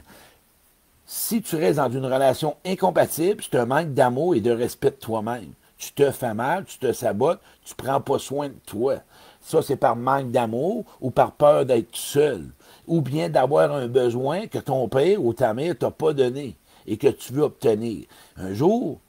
Si 1.07 1.41
tu 1.41 1.55
restes 1.55 1.77
dans 1.77 1.89
une 1.89 2.05
relation 2.05 2.55
incompatible, 2.63 3.41
c'est 3.41 3.57
un 3.57 3.65
manque 3.65 3.95
d'amour 3.95 4.35
et 4.35 4.41
de 4.41 4.51
respect 4.51 4.91
de 4.91 4.97
toi-même. 4.97 5.53
Tu 5.79 5.93
te 5.93 6.11
fais 6.11 6.35
mal, 6.35 6.65
tu 6.65 6.77
te 6.77 6.93
sabotes, 6.93 7.41
tu 7.65 7.73
ne 7.79 7.83
prends 7.83 7.99
pas 7.99 8.19
soin 8.19 8.49
de 8.49 8.59
toi. 8.67 8.97
Ça, 9.41 9.63
c'est 9.63 9.75
par 9.75 9.95
manque 9.95 10.29
d'amour 10.29 10.85
ou 11.01 11.09
par 11.09 11.31
peur 11.31 11.65
d'être 11.65 11.95
seul. 11.95 12.43
Ou 12.85 13.01
bien 13.01 13.27
d'avoir 13.27 13.71
un 13.71 13.87
besoin 13.87 14.45
que 14.45 14.59
ton 14.59 14.87
père 14.87 15.19
ou 15.19 15.33
ta 15.33 15.55
mère 15.55 15.75
t'a 15.75 15.89
pas 15.89 16.13
donné 16.13 16.55
et 16.87 16.97
que 16.97 17.07
tu 17.07 17.33
veux 17.33 17.43
obtenir. 17.43 18.05
Un 18.37 18.53
jour, 18.53 18.99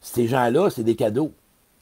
ces 0.00 0.28
gens-là, 0.28 0.70
c'est 0.70 0.84
des 0.84 0.96
cadeaux. 0.96 1.32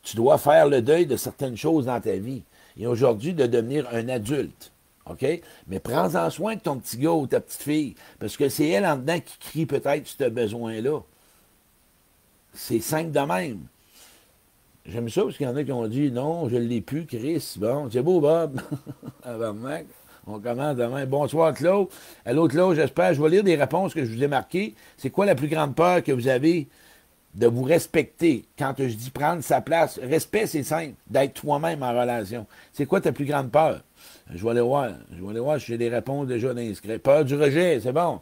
Tu 0.03 0.17
dois 0.17 0.39
faire 0.39 0.69
le 0.69 0.81
deuil 0.83 1.07
de 1.07 1.17
certaines 1.17 1.57
choses 1.57 1.87
dans 1.87 2.01
ta 2.01 2.17
vie. 2.17 2.43
Et 2.77 2.87
aujourd'hui, 2.87 3.35
de 3.35 3.47
devenir 3.47 3.89
un 3.93 4.09
adulte. 4.09 4.73
OK? 5.07 5.27
Mais 5.69 5.81
prends-en 5.81 6.31
soin 6.31 6.57
de 6.57 6.61
ton 6.61 6.79
petit 6.79 6.99
gars 6.99 7.13
ou 7.13 7.27
ta 7.27 7.41
petite 7.41 7.63
fille. 7.63 7.95
Parce 8.19 8.37
que 8.37 8.49
c'est 8.49 8.69
elle 8.69 8.87
en 8.87 8.97
dedans 8.97 9.21
qui 9.21 9.39
crie 9.39 9.67
peut-être 9.67 10.07
ce 10.07 10.29
besoin-là. 10.29 11.01
C'est 12.53 12.81
simple 12.81 13.11
de 13.11 13.21
même. 13.21 13.61
J'aime 14.87 15.09
ça 15.09 15.23
parce 15.23 15.37
qu'il 15.37 15.47
y 15.47 15.49
en 15.49 15.57
a 15.57 15.65
qui 15.65 15.73
ont 15.73 15.89
dit 15.89 16.11
non, 16.11 16.49
je 16.49 16.57
ne 16.57 16.65
l'ai 16.65 16.81
plus, 16.81 17.07
Chris. 17.07 17.55
Bon, 17.57 17.89
c'est 17.91 18.03
beau, 18.03 18.21
Bob. 18.21 18.61
On 20.27 20.41
commence 20.41 20.77
demain. 20.77 21.05
Bonsoir, 21.05 21.53
Claude. 21.53 21.89
Allô, 22.25 22.49
Claude, 22.49 22.77
j'espère. 22.77 23.13
Je 23.13 23.23
vais 23.23 23.29
lire 23.29 23.45
des 23.45 23.57
réponses 23.57 23.93
que 23.93 24.05
je 24.05 24.15
vous 24.15 24.23
ai 24.23 24.29
marquées. 24.29 24.75
C'est 24.97 25.11
quoi 25.11 25.27
la 25.27 25.35
plus 25.35 25.49
grande 25.49 25.75
peur 25.75 26.03
que 26.03 26.13
vous 26.13 26.29
avez 26.29 26.67
de 27.35 27.47
vous 27.47 27.63
respecter? 27.63 28.47
Quand 28.59 28.73
je 28.79 28.85
dis 28.95 29.11
prendre 29.11 29.43
sa 29.43 29.61
place, 29.61 30.01
respect, 30.03 30.47
c'est 30.47 30.63
simple, 30.63 30.95
d'être 31.09 31.35
toi-même 31.35 31.83
en 31.83 31.91
relation. 31.91 32.47
C'est 32.73 32.87
quoi 32.87 33.03
ta 33.03 33.13
plus 33.13 33.27
grande 33.27 33.51
peur? 33.51 33.83
Je 34.33 34.43
vais 34.43 34.51
aller 34.51 34.61
voir. 34.63 34.93
Je 35.15 35.23
vais 35.23 35.31
aller 35.31 35.41
voir 35.41 35.61
si 35.61 35.67
j'ai 35.67 35.79
des 35.79 35.91
réponses 35.91 36.27
déjà 36.27 36.55
d'inscrits. 36.55 36.99
Peur 36.99 37.25
du 37.27 37.35
rejet, 37.35 37.81
c'est 37.83 37.93
bon. 37.93 38.21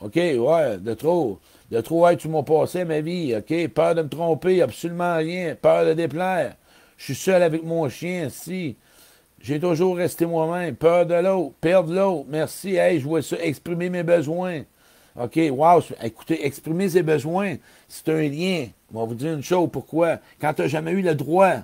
OK, 0.00 0.14
ouais, 0.14 0.78
de 0.78 0.94
trop. 0.94 1.40
De 1.72 1.80
trop 1.80 2.06
être, 2.08 2.20
tu 2.20 2.28
m'as 2.28 2.42
passé 2.44 2.84
ma 2.84 3.00
vie. 3.00 3.34
OK, 3.34 3.68
peur 3.68 3.96
de 3.96 4.02
me 4.02 4.08
tromper, 4.08 4.62
absolument 4.62 5.16
rien. 5.16 5.56
Peur 5.60 5.86
de 5.86 5.94
déplaire. 5.94 6.54
Je 6.96 7.04
suis 7.04 7.14
seul 7.16 7.42
avec 7.42 7.64
mon 7.64 7.88
chien, 7.88 8.28
si. 8.28 8.76
J'ai 9.42 9.58
toujours 9.58 9.96
resté 9.96 10.24
moi-même. 10.24 10.76
Peur 10.76 11.04
de 11.04 11.14
l'autre, 11.14 11.52
perdre 11.60 11.92
l'autre. 11.92 12.26
Merci. 12.28 12.76
Hey, 12.76 13.00
je 13.00 13.04
vois 13.04 13.22
ça. 13.22 13.36
Exprimer 13.40 13.90
mes 13.90 14.04
besoins. 14.04 14.62
OK, 15.20 15.38
wow. 15.50 15.82
Écoutez, 16.02 16.46
exprimer 16.46 16.88
ses 16.88 17.02
besoins, 17.02 17.56
c'est 17.88 18.08
un 18.08 18.22
lien. 18.22 18.68
On 18.94 19.00
va 19.00 19.06
vous 19.06 19.14
dire 19.14 19.32
une 19.32 19.42
chose. 19.42 19.68
Pourquoi? 19.70 20.18
Quand 20.40 20.54
tu 20.54 20.62
n'as 20.62 20.68
jamais 20.68 20.92
eu 20.92 21.02
le 21.02 21.14
droit 21.14 21.56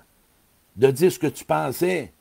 de 0.76 0.90
dire 0.90 1.10
ce 1.10 1.18
que 1.18 1.28
tu 1.28 1.44
pensais, 1.44 2.12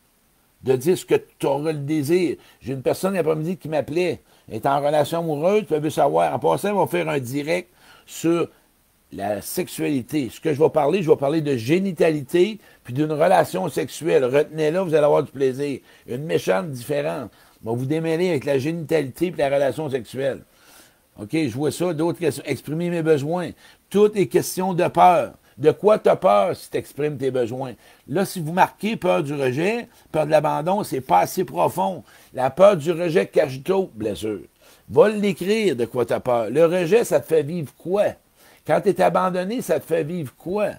de 0.63 0.75
dire 0.75 0.97
ce 0.97 1.05
que 1.05 1.15
tu 1.37 1.45
aurais 1.45 1.73
le 1.73 1.79
désir. 1.79 2.37
J'ai 2.61 2.73
une 2.73 2.81
personne 2.81 3.13
l'après-midi 3.13 3.57
qui 3.57 3.69
m'appelait. 3.69 4.21
Elle 4.47 4.55
est 4.55 4.65
en 4.65 4.79
relation 4.79 5.19
amoureuse, 5.19 5.65
tu 5.67 5.77
veux 5.77 5.89
savoir. 5.89 6.33
En 6.33 6.39
passant, 6.39 6.71
on 6.71 6.85
va 6.85 6.87
faire 6.87 7.09
un 7.09 7.19
direct 7.19 7.69
sur 8.05 8.47
la 9.11 9.41
sexualité. 9.41 10.29
Ce 10.31 10.39
que 10.39 10.53
je 10.53 10.61
vais 10.61 10.69
parler, 10.69 11.01
je 11.01 11.09
vais 11.09 11.15
parler 11.15 11.41
de 11.41 11.55
génitalité 11.55 12.59
puis 12.83 12.93
d'une 12.93 13.11
relation 13.11 13.69
sexuelle. 13.69 14.25
Retenez-la, 14.25 14.83
vous 14.83 14.93
allez 14.93 15.05
avoir 15.05 15.23
du 15.23 15.31
plaisir. 15.31 15.79
Une 16.07 16.23
méchante 16.23 16.69
différence. 16.71 17.29
Je 17.63 17.69
vais 17.69 17.75
vous 17.75 17.85
démêler 17.85 18.29
avec 18.29 18.45
la 18.45 18.59
génitalité 18.59 19.31
puis 19.31 19.39
la 19.39 19.49
relation 19.49 19.89
sexuelle. 19.89 20.41
OK, 21.19 21.29
je 21.31 21.53
vois 21.53 21.71
ça. 21.71 21.93
D'autres 21.93 22.19
questions. 22.19 22.43
Exprimer 22.45 22.89
mes 22.89 23.01
besoins. 23.01 23.51
Tout 23.89 24.15
est 24.17 24.27
question 24.27 24.73
de 24.73 24.87
peur. 24.87 25.33
De 25.57 25.71
quoi 25.71 25.97
tu 25.97 26.07
as 26.07 26.15
peur 26.15 26.55
si 26.55 26.69
tu 26.69 26.77
exprimes 26.77 27.17
tes 27.17 27.31
besoins? 27.31 27.73
Là, 28.07 28.25
si 28.25 28.39
vous 28.39 28.53
marquez 28.53 28.95
peur 28.95 29.23
du 29.23 29.33
rejet, 29.33 29.87
peur 30.11 30.27
de 30.27 30.31
l'abandon, 30.31 30.83
c'est 30.83 31.01
pas 31.01 31.21
assez 31.21 31.45
profond. 31.45 32.03
La 32.35 32.51
peur 32.51 32.77
du 32.77 32.91
rejet 32.91 33.25
cache 33.25 33.59
d'autres 33.61 33.93
blessures. 33.95 34.43
Va 34.87 35.09
l'écrire 35.09 35.75
de 35.75 35.85
quoi 35.85 36.05
tu 36.05 36.13
as 36.13 36.19
peur. 36.19 36.51
Le 36.51 36.63
rejet, 36.65 37.03
ça 37.03 37.19
te 37.19 37.25
fait 37.25 37.41
vivre 37.41 37.73
quoi? 37.75 38.13
Quand 38.67 38.81
tu 38.81 38.89
es 38.89 39.01
abandonné, 39.01 39.61
ça 39.61 39.79
te 39.79 39.85
fait 39.85 40.03
vivre 40.03 40.33
quoi? 40.37 40.71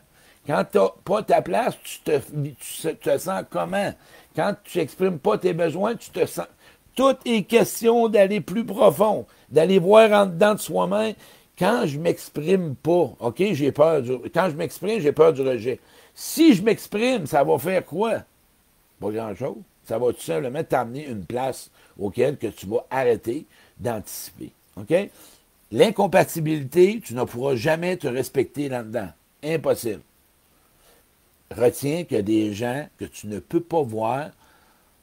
Quand 0.46 0.64
tu 0.70 0.78
n'as 0.78 0.90
pas 1.04 1.22
ta 1.22 1.42
place, 1.42 1.74
tu 1.82 2.00
te, 2.00 3.18
sens 3.18 3.42
comment? 3.50 3.92
Quand 4.36 4.54
tu 4.62 4.78
n'exprimes 4.78 5.18
pas 5.18 5.38
tes 5.38 5.54
besoins, 5.54 5.96
tu 5.96 6.10
te 6.10 6.26
sens. 6.26 6.46
Tout 6.94 7.16
est 7.24 7.44
question 7.44 8.08
d'aller 8.08 8.40
plus 8.40 8.64
profond, 8.64 9.26
d'aller 9.50 9.78
voir 9.78 10.12
en 10.12 10.26
dedans 10.26 10.54
de 10.54 10.60
soi-même. 10.60 11.14
Quand 11.58 11.86
je 11.86 11.98
m'exprime 11.98 12.74
pas, 12.76 13.10
OK, 13.20 13.42
j'ai 13.52 13.72
peur 13.72 14.02
du. 14.02 14.12
Quand 14.32 14.50
je 14.50 14.56
m'exprime, 14.56 15.00
j'ai 15.00 15.12
peur 15.12 15.32
du 15.32 15.42
rejet. 15.42 15.80
Si 16.14 16.54
je 16.54 16.62
m'exprime, 16.62 17.26
ça 17.26 17.42
va 17.42 17.58
faire 17.58 17.84
quoi? 17.84 18.22
Pas 19.00 19.10
grand-chose. 19.10 19.56
Ça 19.84 19.98
va 19.98 20.12
tout 20.12 20.20
simplement 20.20 20.62
t'amener 20.62 21.06
une 21.06 21.24
place 21.24 21.70
auquel 21.98 22.36
que 22.36 22.48
tu 22.48 22.66
vas 22.66 22.84
arrêter 22.90 23.46
d'anticiper. 23.78 24.52
OK? 24.76 25.10
L'incompatibilité, 25.70 27.00
tu 27.04 27.14
ne 27.14 27.24
pourras 27.24 27.54
jamais 27.54 27.96
te 27.96 28.06
respecter 28.06 28.68
là-dedans. 28.68 29.08
Impossible. 29.42 30.02
Retiens 31.50 32.04
a 32.10 32.22
des 32.22 32.52
gens 32.52 32.86
que 32.98 33.04
tu 33.04 33.26
ne 33.26 33.38
peux 33.38 33.60
pas 33.60 33.82
voir 33.82 34.30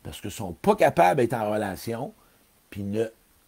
parce 0.05 0.21
qu'ils 0.21 0.27
ne 0.27 0.33
sont 0.33 0.53
pas 0.53 0.75
capables 0.75 1.19
d'être 1.19 1.33
en 1.33 1.51
relation, 1.51 2.13
puis 2.69 2.83
ne 2.83 3.05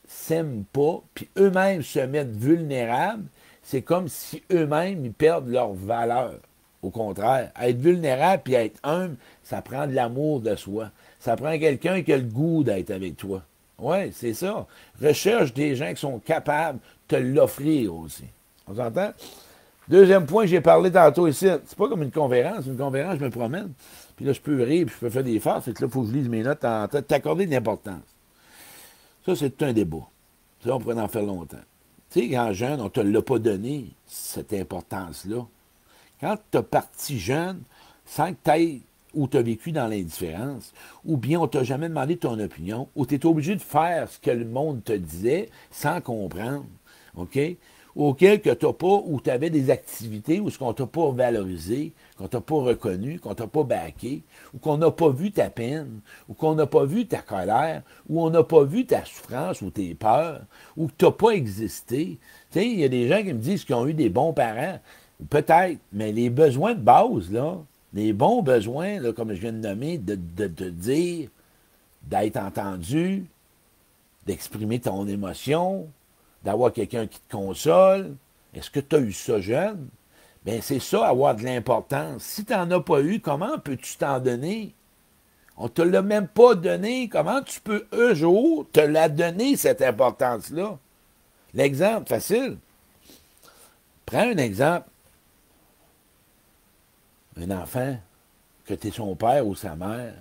s'aiment 0.07 0.63
pas, 0.73 1.03
puis 1.13 1.29
eux-mêmes 1.37 1.83
se 1.83 1.99
mettent 1.99 2.35
vulnérables. 2.35 3.25
C'est 3.61 3.83
comme 3.83 4.07
si 4.07 4.41
eux-mêmes, 4.51 5.13
perdent 5.13 5.49
leur 5.49 5.73
valeur. 5.73 6.39
Au 6.81 6.89
contraire, 6.89 7.51
être 7.61 7.77
vulnérable 7.77 8.41
puis 8.43 8.53
être 8.53 8.79
humble, 8.83 9.17
ça 9.43 9.61
prend 9.61 9.85
de 9.87 9.93
l'amour 9.93 10.39
de 10.39 10.55
soi. 10.55 10.89
Ça 11.19 11.35
prend 11.35 11.57
quelqu'un 11.59 12.01
qui 12.01 12.13
a 12.13 12.17
le 12.17 12.23
goût 12.23 12.63
d'être 12.63 12.91
avec 12.91 13.17
toi. 13.17 13.43
Oui, 13.79 14.11
c'est 14.11 14.33
ça. 14.33 14.65
Recherche 15.01 15.53
des 15.53 15.75
gens 15.75 15.93
qui 15.93 15.99
sont 15.99 16.19
capables 16.19 16.79
de 17.09 17.15
te 17.15 17.21
l'offrir 17.21 17.93
aussi. 17.95 18.25
On 18.67 18.75
s'entend? 18.75 19.11
Deuxième 19.87 20.25
point 20.25 20.45
j'ai 20.45 20.59
parlé 20.59 20.91
tantôt 20.91 21.27
ici, 21.27 21.47
c'est 21.65 21.77
pas 21.77 21.87
comme 21.87 22.03
une 22.03 22.11
conférence. 22.11 22.65
Une 22.65 22.77
conférence, 22.77 23.19
je 23.19 23.23
me 23.23 23.29
promène, 23.29 23.71
puis 24.15 24.25
là, 24.25 24.33
je 24.33 24.41
peux 24.41 24.61
rire, 24.61 24.85
puis 24.85 24.95
je 24.95 24.99
peux 24.99 25.09
faire 25.09 25.23
des 25.23 25.39
farces, 25.39 25.65
c'est 25.65 25.79
là, 25.79 25.87
il 25.87 25.91
faut 25.91 26.01
que 26.01 26.09
je 26.09 26.13
lise 26.13 26.27
mes 26.27 26.43
notes 26.43 26.65
en 26.65 26.87
tête, 26.87 27.07
t'accorder 27.07 27.45
de 27.45 27.51
l'importance. 27.51 28.03
Ça, 29.25 29.35
c'est 29.35 29.61
un 29.63 29.73
débat. 29.73 30.05
Ça, 30.63 30.75
on 30.75 30.79
pourrait 30.79 30.99
en 30.99 31.07
faire 31.07 31.23
longtemps. 31.23 31.57
Tu 32.09 32.21
sais, 32.21 32.29
quand 32.29 32.51
jeune, 32.53 32.81
on 32.81 32.85
ne 32.85 32.89
te 32.89 32.99
l'a 32.99 33.21
pas 33.21 33.39
donné, 33.39 33.87
cette 34.07 34.53
importance-là. 34.53 35.45
Quand 36.19 36.37
tu 36.51 36.57
es 36.57 36.63
parti 36.63 37.19
jeune, 37.19 37.61
sans 38.05 38.33
que 38.33 38.37
tu 38.43 38.49
ailles 38.49 38.81
où 39.17 39.27
tu 39.27 39.37
as 39.37 39.41
vécu 39.41 39.71
dans 39.71 39.87
l'indifférence, 39.87 40.73
ou 41.03 41.17
bien 41.17 41.39
on 41.39 41.47
t'a 41.47 41.63
jamais 41.63 41.89
demandé 41.89 42.17
ton 42.17 42.39
opinion, 42.39 42.87
ou 42.95 43.05
tu 43.05 43.15
es 43.15 43.25
obligé 43.25 43.55
de 43.55 43.61
faire 43.61 44.09
ce 44.09 44.19
que 44.19 44.29
le 44.29 44.45
monde 44.45 44.83
te 44.83 44.93
disait 44.93 45.49
sans 45.71 45.99
comprendre, 46.01 46.65
OK? 47.15 47.39
Auquel 47.95 48.41
que 48.41 48.51
tu 48.51 48.63
n'as 48.63 48.73
pas, 48.73 49.01
ou 49.07 49.19
tu 49.19 49.31
avais 49.31 49.49
des 49.49 49.71
activités 49.71 50.39
où 50.39 50.51
ce 50.51 50.59
qu'on 50.59 50.71
t'a 50.71 50.85
pas 50.85 51.09
valorisé, 51.09 51.93
qu'on 52.19 52.27
t'a 52.27 52.41
pas 52.41 52.57
reconnu, 52.57 53.19
qu'on 53.19 53.33
t'a 53.33 53.47
pas 53.47 53.63
baqué, 53.63 54.21
ou 54.53 54.59
qu'on 54.59 54.77
n'a 54.77 54.91
pas 54.91 55.09
vu 55.09 55.31
ta 55.31 55.49
peine, 55.49 56.01
ou 56.29 56.35
qu'on 56.35 56.53
n'a 56.53 56.67
pas 56.67 56.85
vu 56.85 57.07
ta 57.07 57.23
colère, 57.23 57.81
ou 58.07 58.21
on 58.21 58.29
n'a 58.29 58.43
pas 58.43 58.63
vu 58.65 58.85
ta 58.85 59.03
souffrance 59.03 59.63
ou 59.63 59.71
tes 59.71 59.95
peurs, 59.95 60.41
ou 60.77 60.85
que 60.85 60.93
tu 60.95 61.05
n'as 61.05 61.11
pas 61.11 61.31
existé. 61.31 62.19
Tu 62.51 62.61
il 62.61 62.79
y 62.79 62.83
a 62.83 62.89
des 62.89 63.07
gens 63.07 63.23
qui 63.23 63.33
me 63.33 63.39
disent 63.39 63.63
qu'ils 63.65 63.73
ont 63.73 63.87
eu 63.87 63.95
des 63.95 64.09
bons 64.09 64.31
parents. 64.31 64.77
Peut-être, 65.31 65.79
mais 65.91 66.11
les 66.11 66.29
besoins 66.29 66.75
de 66.75 66.81
base, 66.81 67.31
là, 67.31 67.57
les 67.93 68.13
bons 68.13 68.41
besoins, 68.41 69.11
comme 69.13 69.33
je 69.33 69.41
viens 69.41 69.53
de 69.53 69.67
nommer, 69.67 69.97
de, 69.97 70.15
de, 70.15 70.69
dire, 70.69 71.29
d'être 72.03 72.37
entendu, 72.37 73.25
d'exprimer 74.25 74.79
ton 74.79 75.07
émotion, 75.07 75.87
d'avoir 76.43 76.73
quelqu'un 76.73 77.07
qui 77.07 77.19
te 77.19 77.31
console. 77.31 78.15
Est-ce 78.53 78.69
que 78.69 78.79
tu 78.79 78.95
as 78.95 78.99
eu 78.99 79.11
ça 79.11 79.39
jeune? 79.39 79.87
Bien, 80.45 80.59
c'est 80.61 80.79
ça, 80.79 81.07
avoir 81.07 81.35
de 81.35 81.43
l'importance. 81.43 82.23
Si 82.23 82.45
tu 82.45 82.53
n'en 82.53 82.69
as 82.71 82.79
pas 82.79 83.01
eu, 83.01 83.19
comment 83.19 83.57
peux-tu 83.59 83.97
t'en 83.97 84.19
donner? 84.19 84.73
On 85.57 85.63
ne 85.63 85.69
te 85.69 85.81
l'a 85.81 86.01
même 86.01 86.27
pas 86.27 86.55
donné. 86.55 87.09
Comment 87.09 87.41
tu 87.41 87.59
peux, 87.59 87.85
un 87.91 88.13
jour, 88.13 88.65
te 88.71 88.79
la 88.79 89.09
donner, 89.09 89.57
cette 89.57 89.81
importance-là? 89.81 90.77
L'exemple, 91.53 92.07
facile. 92.07 92.57
Prends 94.05 94.29
un 94.29 94.37
exemple 94.37 94.87
un 97.39 97.51
enfant, 97.51 97.95
que 98.65 98.73
tu 98.73 98.87
es 98.87 98.91
son 98.91 99.15
père 99.15 99.45
ou 99.45 99.55
sa 99.55 99.75
mère, 99.75 100.13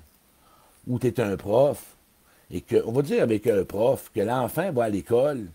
ou 0.87 0.99
tu 0.99 1.09
es 1.09 1.21
un 1.21 1.37
prof, 1.37 1.83
et 2.51 2.61
que, 2.61 2.83
on 2.87 2.93
va 2.93 3.03
dire 3.03 3.23
avec 3.23 3.47
un 3.47 3.65
prof, 3.65 4.11
que 4.15 4.21
l'enfant 4.21 4.71
va 4.73 4.85
à 4.85 4.89
l'école, 4.89 5.47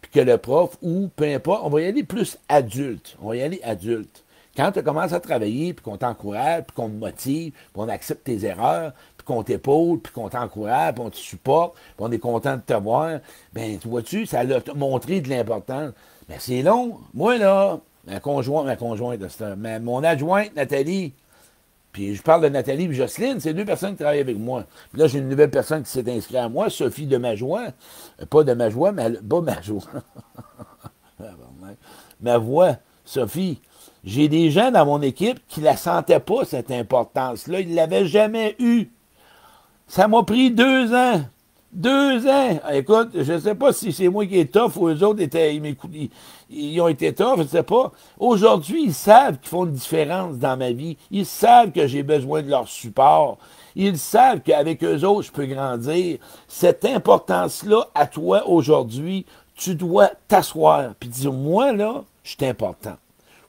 puis 0.00 0.10
que 0.12 0.20
le 0.20 0.38
prof, 0.38 0.76
ou 0.82 1.08
peu 1.14 1.24
importe, 1.24 1.62
on 1.64 1.68
va 1.68 1.80
y 1.80 1.86
aller 1.86 2.04
plus 2.04 2.38
adulte. 2.48 3.16
On 3.20 3.28
va 3.28 3.36
y 3.36 3.42
aller 3.42 3.60
adulte. 3.64 4.22
Quand 4.56 4.72
tu 4.72 4.82
commences 4.82 5.12
à 5.12 5.20
travailler, 5.20 5.72
puis 5.72 5.84
qu'on 5.84 5.96
t'encourage, 5.96 6.64
puis 6.64 6.74
qu'on 6.74 6.88
te 6.88 6.94
motive, 6.94 7.52
puis 7.52 7.72
qu'on 7.74 7.88
accepte 7.88 8.24
tes 8.24 8.44
erreurs, 8.44 8.92
puis 9.16 9.24
qu'on 9.24 9.42
t'épaule, 9.42 10.00
puis 10.00 10.12
qu'on 10.12 10.28
t'encourage, 10.28 10.94
puis 10.94 11.04
on 11.04 11.10
te 11.10 11.16
supporte, 11.16 11.74
puis 11.74 11.94
on 11.98 12.10
est 12.10 12.18
content 12.18 12.56
de 12.56 12.62
te 12.62 12.74
voir, 12.74 13.20
ben 13.52 13.78
tu 13.78 13.88
vois-tu, 13.88 14.26
ça 14.26 14.42
l'a 14.42 14.60
montré 14.74 15.20
de 15.20 15.28
l'importance. 15.28 15.92
Mais 16.28 16.36
c'est 16.38 16.62
long. 16.62 16.98
Moi, 17.14 17.38
là, 17.38 17.80
ma 18.08 18.20
conjointe, 18.20 18.66
ma 18.66 18.76
conjointe, 18.76 19.20
mon 19.82 20.02
adjointe, 20.02 20.54
Nathalie, 20.56 21.12
puis 21.92 22.14
je 22.14 22.22
parle 22.22 22.42
de 22.42 22.48
Nathalie 22.48 22.84
et 22.84 22.94
Jocelyne, 22.94 23.40
c'est 23.40 23.54
deux 23.54 23.64
personnes 23.64 23.92
qui 23.92 23.98
travaillent 23.98 24.20
avec 24.20 24.38
moi. 24.38 24.64
Puis 24.92 25.00
là, 25.00 25.06
j'ai 25.08 25.18
une 25.18 25.28
nouvelle 25.28 25.50
personne 25.50 25.82
qui 25.82 25.90
s'est 25.90 26.08
inscrite 26.10 26.36
à 26.36 26.48
moi, 26.48 26.70
Sophie 26.70 27.06
de 27.06 27.16
Majoie. 27.16 27.68
Euh, 28.20 28.26
pas 28.26 28.44
de 28.44 28.52
Majoie, 28.52 28.92
mais 28.92 29.10
pas 29.10 29.40
Majoie. 29.40 29.82
ma 32.20 32.38
voix, 32.38 32.76
Sophie. 33.04 33.60
J'ai 34.04 34.28
des 34.28 34.50
gens 34.50 34.70
dans 34.70 34.86
mon 34.86 35.02
équipe 35.02 35.40
qui 35.48 35.60
ne 35.60 35.64
la 35.64 35.76
sentaient 35.76 36.20
pas, 36.20 36.44
cette 36.44 36.70
importance-là. 36.70 37.60
Ils 37.60 37.70
ne 37.70 37.74
l'avaient 37.74 38.06
jamais 38.06 38.54
eue. 38.58 38.90
Ça 39.88 40.06
m'a 40.06 40.22
pris 40.22 40.50
deux 40.50 40.94
ans 40.94 41.22
deux 41.72 42.26
ans. 42.26 42.60
Écoute, 42.72 43.10
je 43.14 43.32
ne 43.32 43.38
sais 43.38 43.54
pas 43.54 43.72
si 43.72 43.92
c'est 43.92 44.08
moi 44.08 44.26
qui 44.26 44.38
est 44.38 44.52
tough 44.52 44.76
ou 44.76 44.88
eux 44.88 45.02
autres 45.02 45.20
étaient, 45.20 45.54
ils, 45.54 46.10
ils 46.50 46.80
ont 46.80 46.88
été 46.88 47.12
tough, 47.12 47.36
je 47.36 47.42
ne 47.42 47.48
sais 47.48 47.62
pas. 47.62 47.92
Aujourd'hui, 48.18 48.84
ils 48.84 48.94
savent 48.94 49.38
qu'ils 49.38 49.48
font 49.48 49.66
une 49.66 49.72
différence 49.72 50.36
dans 50.36 50.56
ma 50.56 50.72
vie. 50.72 50.96
Ils 51.10 51.26
savent 51.26 51.72
que 51.72 51.86
j'ai 51.86 52.02
besoin 52.02 52.42
de 52.42 52.50
leur 52.50 52.68
support. 52.68 53.38
Ils 53.76 53.98
savent 53.98 54.40
qu'avec 54.40 54.82
eux 54.82 55.04
autres, 55.04 55.26
je 55.26 55.32
peux 55.32 55.46
grandir. 55.46 56.18
Cette 56.48 56.84
importance-là, 56.84 57.88
à 57.94 58.06
toi 58.06 58.48
aujourd'hui, 58.48 59.26
tu 59.54 59.74
dois 59.74 60.10
t'asseoir 60.26 60.94
puis 60.98 61.08
dire 61.08 61.32
Moi, 61.32 61.72
là, 61.72 62.02
je 62.24 62.30
suis 62.30 62.46
important. 62.46 62.96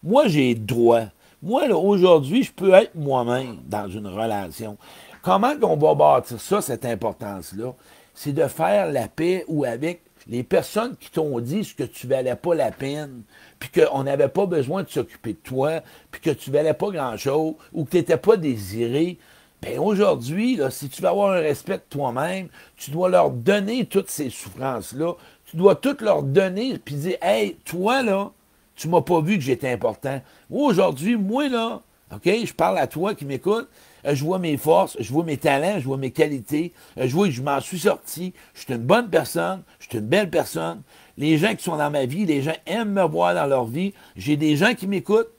Moi, 0.04 0.28
j'ai 0.28 0.56
droit. 0.56 1.04
Moi, 1.42 1.68
là, 1.68 1.78
aujourd'hui, 1.78 2.44
je 2.44 2.52
peux 2.52 2.74
être 2.74 2.96
moi-même 2.96 3.58
dans 3.66 3.88
une 3.88 4.08
relation. 4.08 4.78
Comment 5.22 5.54
on 5.62 5.76
va 5.76 5.96
bâtir 5.96 6.40
ça, 6.40 6.62
cette 6.62 6.86
importance-là? 6.86 7.74
C'est 8.22 8.34
de 8.34 8.48
faire 8.48 8.92
la 8.92 9.08
paix 9.08 9.46
ou 9.48 9.64
avec 9.64 10.02
les 10.28 10.44
personnes 10.44 10.98
qui 11.00 11.10
t'ont 11.10 11.40
dit 11.40 11.74
que 11.74 11.86
tu 11.86 12.06
valais 12.06 12.36
pas 12.36 12.54
la 12.54 12.70
peine, 12.70 13.22
puis 13.60 13.70
qu'on 13.70 14.04
n'avait 14.04 14.28
pas 14.28 14.46
besoin 14.46 14.84
de 14.84 14.90
s'occuper 14.90 15.32
de 15.32 15.38
toi, 15.38 15.80
puis 16.12 16.20
que 16.20 16.32
tu 16.32 16.52
valais 16.52 16.74
pas 16.74 16.90
grand-chose, 16.92 17.54
ou 17.72 17.86
que 17.86 17.92
tu 17.92 17.96
n'étais 17.96 18.18
pas 18.18 18.36
désiré. 18.36 19.18
Bien, 19.62 19.80
aujourd'hui, 19.80 20.60
si 20.70 20.90
tu 20.90 21.02
veux 21.02 21.08
avoir 21.08 21.32
un 21.32 21.40
respect 21.40 21.78
de 21.78 21.84
toi-même, 21.90 22.50
tu 22.76 22.92
dois 22.92 23.08
leur 23.08 23.30
donner 23.32 23.86
toutes 23.86 24.10
ces 24.10 24.30
souffrances-là. 24.30 25.14
Tu 25.46 25.56
dois 25.56 25.76
toutes 25.76 26.02
leur 26.02 26.22
donner, 26.22 26.78
puis 26.78 26.96
dire 26.96 27.18
Hey, 27.22 27.56
toi, 27.64 28.04
là, 28.04 28.32
tu 28.76 28.90
m'as 28.90 29.02
pas 29.02 29.22
vu 29.22 29.36
que 29.36 29.44
j'étais 29.44 29.72
important. 29.72 30.22
Aujourd'hui, 30.52 31.16
moi, 31.16 31.48
là, 31.48 31.82
OK, 32.12 32.24
je 32.26 32.54
parle 32.54 32.80
à 32.80 32.88
toi 32.88 33.14
qui 33.14 33.26
m'écoute, 33.26 33.70
euh, 34.06 34.16
je 34.16 34.24
vois 34.24 34.40
mes 34.40 34.58
forces, 34.58 34.98
je 35.00 35.12
vois 35.14 35.24
mes 35.24 35.38
talents, 35.38 35.80
je 35.80 35.86
vois 35.86 35.98
mes 35.98 36.10
qualités, 36.12 36.74
euh, 36.98 37.08
je 37.08 37.14
vois 37.14 37.28
que 37.28 37.34
je 37.34 37.44
m'en 37.44 37.60
suis 37.60 37.80
sorti, 37.80 38.34
je 38.56 38.62
suis 38.62 38.74
une 38.74 38.82
bonne 38.82 39.10
personne, 39.10 39.62
je 39.80 39.88
suis 39.90 40.00
une 40.00 40.08
belle 40.08 40.30
personne. 40.30 40.82
Les 41.18 41.38
gens 41.38 41.56
qui 41.56 41.64
sont 41.64 41.78
dans 41.78 41.92
ma 41.92 42.06
vie, 42.06 42.26
les 42.26 42.42
gens 42.42 42.56
aiment 42.66 42.94
me 42.94 43.04
voir 43.04 43.36
dans 43.36 43.46
leur 43.46 43.66
vie. 43.66 43.94
J'ai 44.16 44.38
des 44.38 44.56
gens 44.56 44.74
qui 44.74 44.88
m'écoutent. 44.88 45.30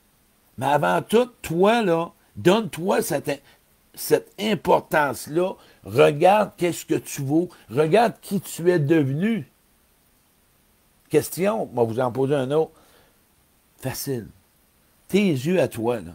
Mais 0.59 0.67
avant 0.67 1.00
tout, 1.00 1.31
toi, 1.41 1.83
là, 1.83 2.12
donne-toi 2.37 3.00
cette, 3.03 3.43
importance-là. 4.39 5.55
Regarde 5.85 6.53
qu'est-ce 6.59 6.85
que 6.85 6.97
tu 6.97 7.23
vaux. 7.23 7.49
Regarde 7.71 8.12
qui 8.21 8.41
tu 8.41 8.71
es 8.71 8.79
devenu. 8.79 9.50
Question, 11.09 11.62
on 11.62 11.75
va 11.75 11.83
vous 11.85 11.99
en 11.99 12.12
poser 12.12 12.35
un 12.35 12.50
autre. 12.50 12.73
Facile. 13.79 14.29
Tes 15.09 15.31
yeux 15.31 15.61
à 15.61 15.67
toi, 15.67 15.97
là. 15.97 16.12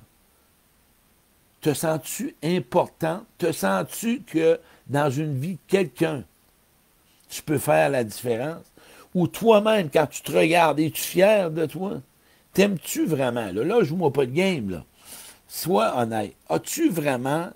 Te 1.66 1.74
sens-tu 1.74 2.36
important? 2.44 3.26
Te 3.40 3.52
sens-tu 3.52 4.22
que 4.22 4.60
dans 4.86 5.10
une 5.10 5.36
vie 5.36 5.58
quelqu'un, 5.68 6.24
tu 7.28 7.42
peux 7.42 7.58
faire 7.58 7.90
la 7.90 8.04
différence? 8.04 8.72
Ou 9.16 9.26
toi-même, 9.26 9.90
quand 9.90 10.06
tu 10.06 10.22
te 10.22 10.32
regardes, 10.32 10.80
es-tu 10.80 11.02
fier 11.02 11.50
de 11.50 11.66
toi? 11.66 12.04
T'aimes-tu 12.54 13.08
vraiment? 13.08 13.52
Là, 13.52 13.64
là 13.64 13.84
joue-moi 13.84 14.14
pas 14.14 14.28
de 14.28 14.32
game, 14.32 14.70
là. 14.70 14.86
Sois 15.48 15.98
honnête. 15.98 16.36
As-tu 16.50 16.88
vraiment 16.92 17.50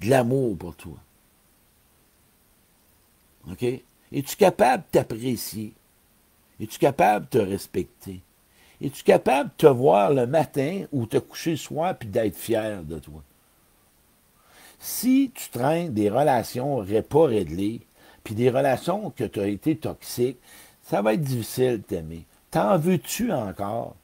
de 0.00 0.08
l'amour 0.08 0.56
pour 0.56 0.74
toi? 0.74 0.96
OK? 3.50 3.64
Es-tu 3.64 4.36
capable 4.38 4.82
de 4.84 4.88
t'apprécier? 4.92 5.74
Es-tu 6.58 6.78
capable 6.78 7.26
de 7.26 7.38
te 7.38 7.44
respecter? 7.50 8.22
Es-tu 8.84 9.02
capable 9.02 9.48
de 9.48 9.54
te 9.56 9.66
voir 9.66 10.12
le 10.12 10.26
matin 10.26 10.84
ou 10.92 11.06
te 11.06 11.16
coucher 11.16 11.52
le 11.52 11.56
soir 11.56 11.96
puis 11.96 12.06
d'être 12.06 12.36
fier 12.36 12.82
de 12.82 12.98
toi? 12.98 13.22
Si 14.78 15.32
tu 15.34 15.48
traînes 15.48 15.94
des 15.94 16.10
relations 16.10 16.84
pas 17.08 17.24
réglées, 17.24 17.80
puis 18.22 18.34
des 18.34 18.50
relations 18.50 19.08
que 19.08 19.24
tu 19.24 19.40
as 19.40 19.46
été 19.46 19.74
toxiques, 19.76 20.36
ça 20.82 21.00
va 21.00 21.14
être 21.14 21.22
difficile 21.22 21.78
de 21.78 21.82
t'aimer. 21.82 22.26
T'en 22.50 22.76
veux-tu 22.76 23.32
encore? 23.32 23.96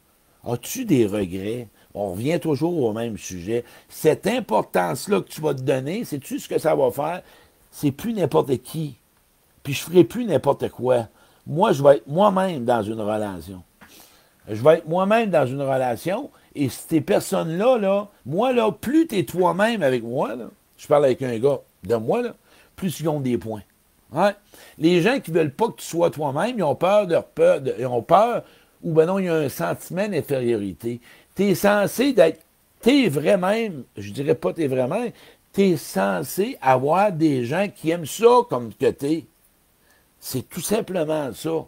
As-tu 0.47 0.87
des 0.87 1.07
regrets? 1.07 1.69
On 1.93 2.13
revient 2.13 2.41
toujours 2.41 2.83
au 2.83 2.95
même 2.95 3.19
sujet. 3.19 3.65
Cette 3.91 4.27
importance-là 4.27 5.21
que 5.21 5.29
tu 5.29 5.43
vas 5.43 5.53
te 5.53 5.61
donner, 5.61 6.07
sais-tu 6.07 6.39
ce 6.39 6.49
que 6.49 6.59
ça 6.59 6.75
va 6.75 6.91
faire? 6.91 7.23
C'est 7.71 7.93
plus 7.93 8.15
n'importe 8.15 8.57
qui. 8.63 8.97
Puis 9.63 9.75
je 9.75 9.83
ferai 9.83 10.05
plus 10.05 10.25
n'importe 10.25 10.71
quoi. 10.71 11.09
Moi, 11.47 11.73
je 11.73 11.83
vais 11.83 11.97
être 11.97 12.07
moi-même 12.07 12.65
dans 12.65 12.83
une 12.83 13.03
relation. 13.03 13.63
Je 14.51 14.63
vais 14.63 14.79
être 14.79 14.89
moi-même 14.89 15.31
dans 15.31 15.47
une 15.47 15.63
relation. 15.63 16.31
Et 16.55 16.69
ces 16.69 17.01
personnes-là, 17.01 17.79
là, 17.79 18.09
moi, 18.27 18.53
là, 18.53 18.73
plus 18.73 19.07
tu 19.07 19.19
es 19.19 19.25
toi-même 19.25 19.83
avec 19.83 20.03
moi, 20.03 20.35
là, 20.35 20.47
je 20.77 20.87
parle 20.87 21.05
avec 21.05 21.23
un 21.23 21.39
gars 21.39 21.61
de 21.85 21.95
moi, 21.95 22.23
là, 22.23 22.35
plus 22.75 23.01
ils 23.01 23.09
ont 23.09 23.21
des 23.21 23.39
points. 23.39 23.63
Les 24.77 25.03
gens 25.03 25.21
qui 25.21 25.31
ne 25.31 25.39
veulent 25.39 25.55
pas 25.55 25.69
que 25.69 25.77
tu 25.77 25.87
sois 25.87 26.11
toi-même, 26.11 26.59
ils 26.59 26.65
ont 26.65 26.75
peur 26.75 27.07
de 27.07 27.17
peur, 27.35 27.61
ils 27.79 27.87
ont 27.87 28.03
peur, 28.03 28.43
ou 28.83 28.93
ben 28.93 29.07
non, 29.07 29.21
il 29.21 29.27
y 29.27 29.29
a 29.29 29.35
un 29.35 29.49
sentiment 29.49 30.09
d'infériorité. 30.09 31.01
Tu 31.37 31.45
es 31.45 31.55
censé 31.55 32.13
d'être, 32.13 32.41
tu 32.83 33.05
es 33.05 33.09
vrai-même, 33.09 33.85
je 33.97 34.11
dirais 34.11 34.35
pas 34.35 34.53
tu 34.53 34.65
es 34.65 34.67
vrai-même, 34.67 35.13
tu 35.53 35.63
es 35.63 35.77
censé 35.77 36.59
avoir 36.61 37.13
des 37.13 37.45
gens 37.45 37.69
qui 37.73 37.91
aiment 37.91 38.07
ça 38.07 38.41
comme 38.49 38.75
que 38.75 38.91
tu 38.91 39.07
es. 39.07 39.27
C'est 40.19 40.49
tout 40.49 40.61
simplement 40.61 41.33
ça. 41.33 41.67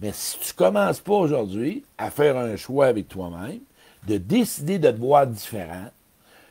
Mais 0.00 0.12
si 0.12 0.38
tu 0.38 0.52
ne 0.52 0.56
commences 0.56 1.00
pas 1.00 1.14
aujourd'hui 1.14 1.84
à 1.98 2.10
faire 2.10 2.36
un 2.36 2.56
choix 2.56 2.86
avec 2.86 3.08
toi-même, 3.08 3.60
de 4.06 4.16
décider 4.16 4.78
de 4.78 4.90
te 4.90 4.96
voir 4.96 5.26
différent, 5.26 5.88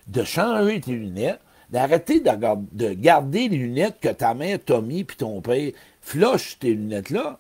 de 0.07 0.23
changer 0.23 0.81
tes 0.81 0.91
lunettes, 0.91 1.39
d'arrêter 1.71 2.19
de, 2.19 2.93
garder 2.93 3.49
les 3.49 3.57
lunettes 3.57 3.99
que 3.99 4.09
ta 4.09 4.33
mère 4.33 4.59
t'a 4.63 4.81
mis 4.81 5.03
puis 5.03 5.17
ton 5.17 5.41
père, 5.41 5.71
floche 6.01 6.57
tes 6.59 6.73
lunettes-là 6.73 7.39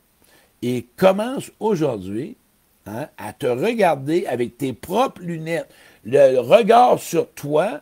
et 0.61 0.85
commence 0.97 1.51
aujourd'hui 1.59 2.35
hein, 2.85 3.07
à 3.17 3.33
te 3.33 3.47
regarder 3.47 4.25
avec 4.25 4.57
tes 4.57 4.73
propres 4.73 5.21
lunettes. 5.21 5.69
Le 6.03 6.39
regard 6.39 6.99
sur 6.99 7.29
toi, 7.31 7.81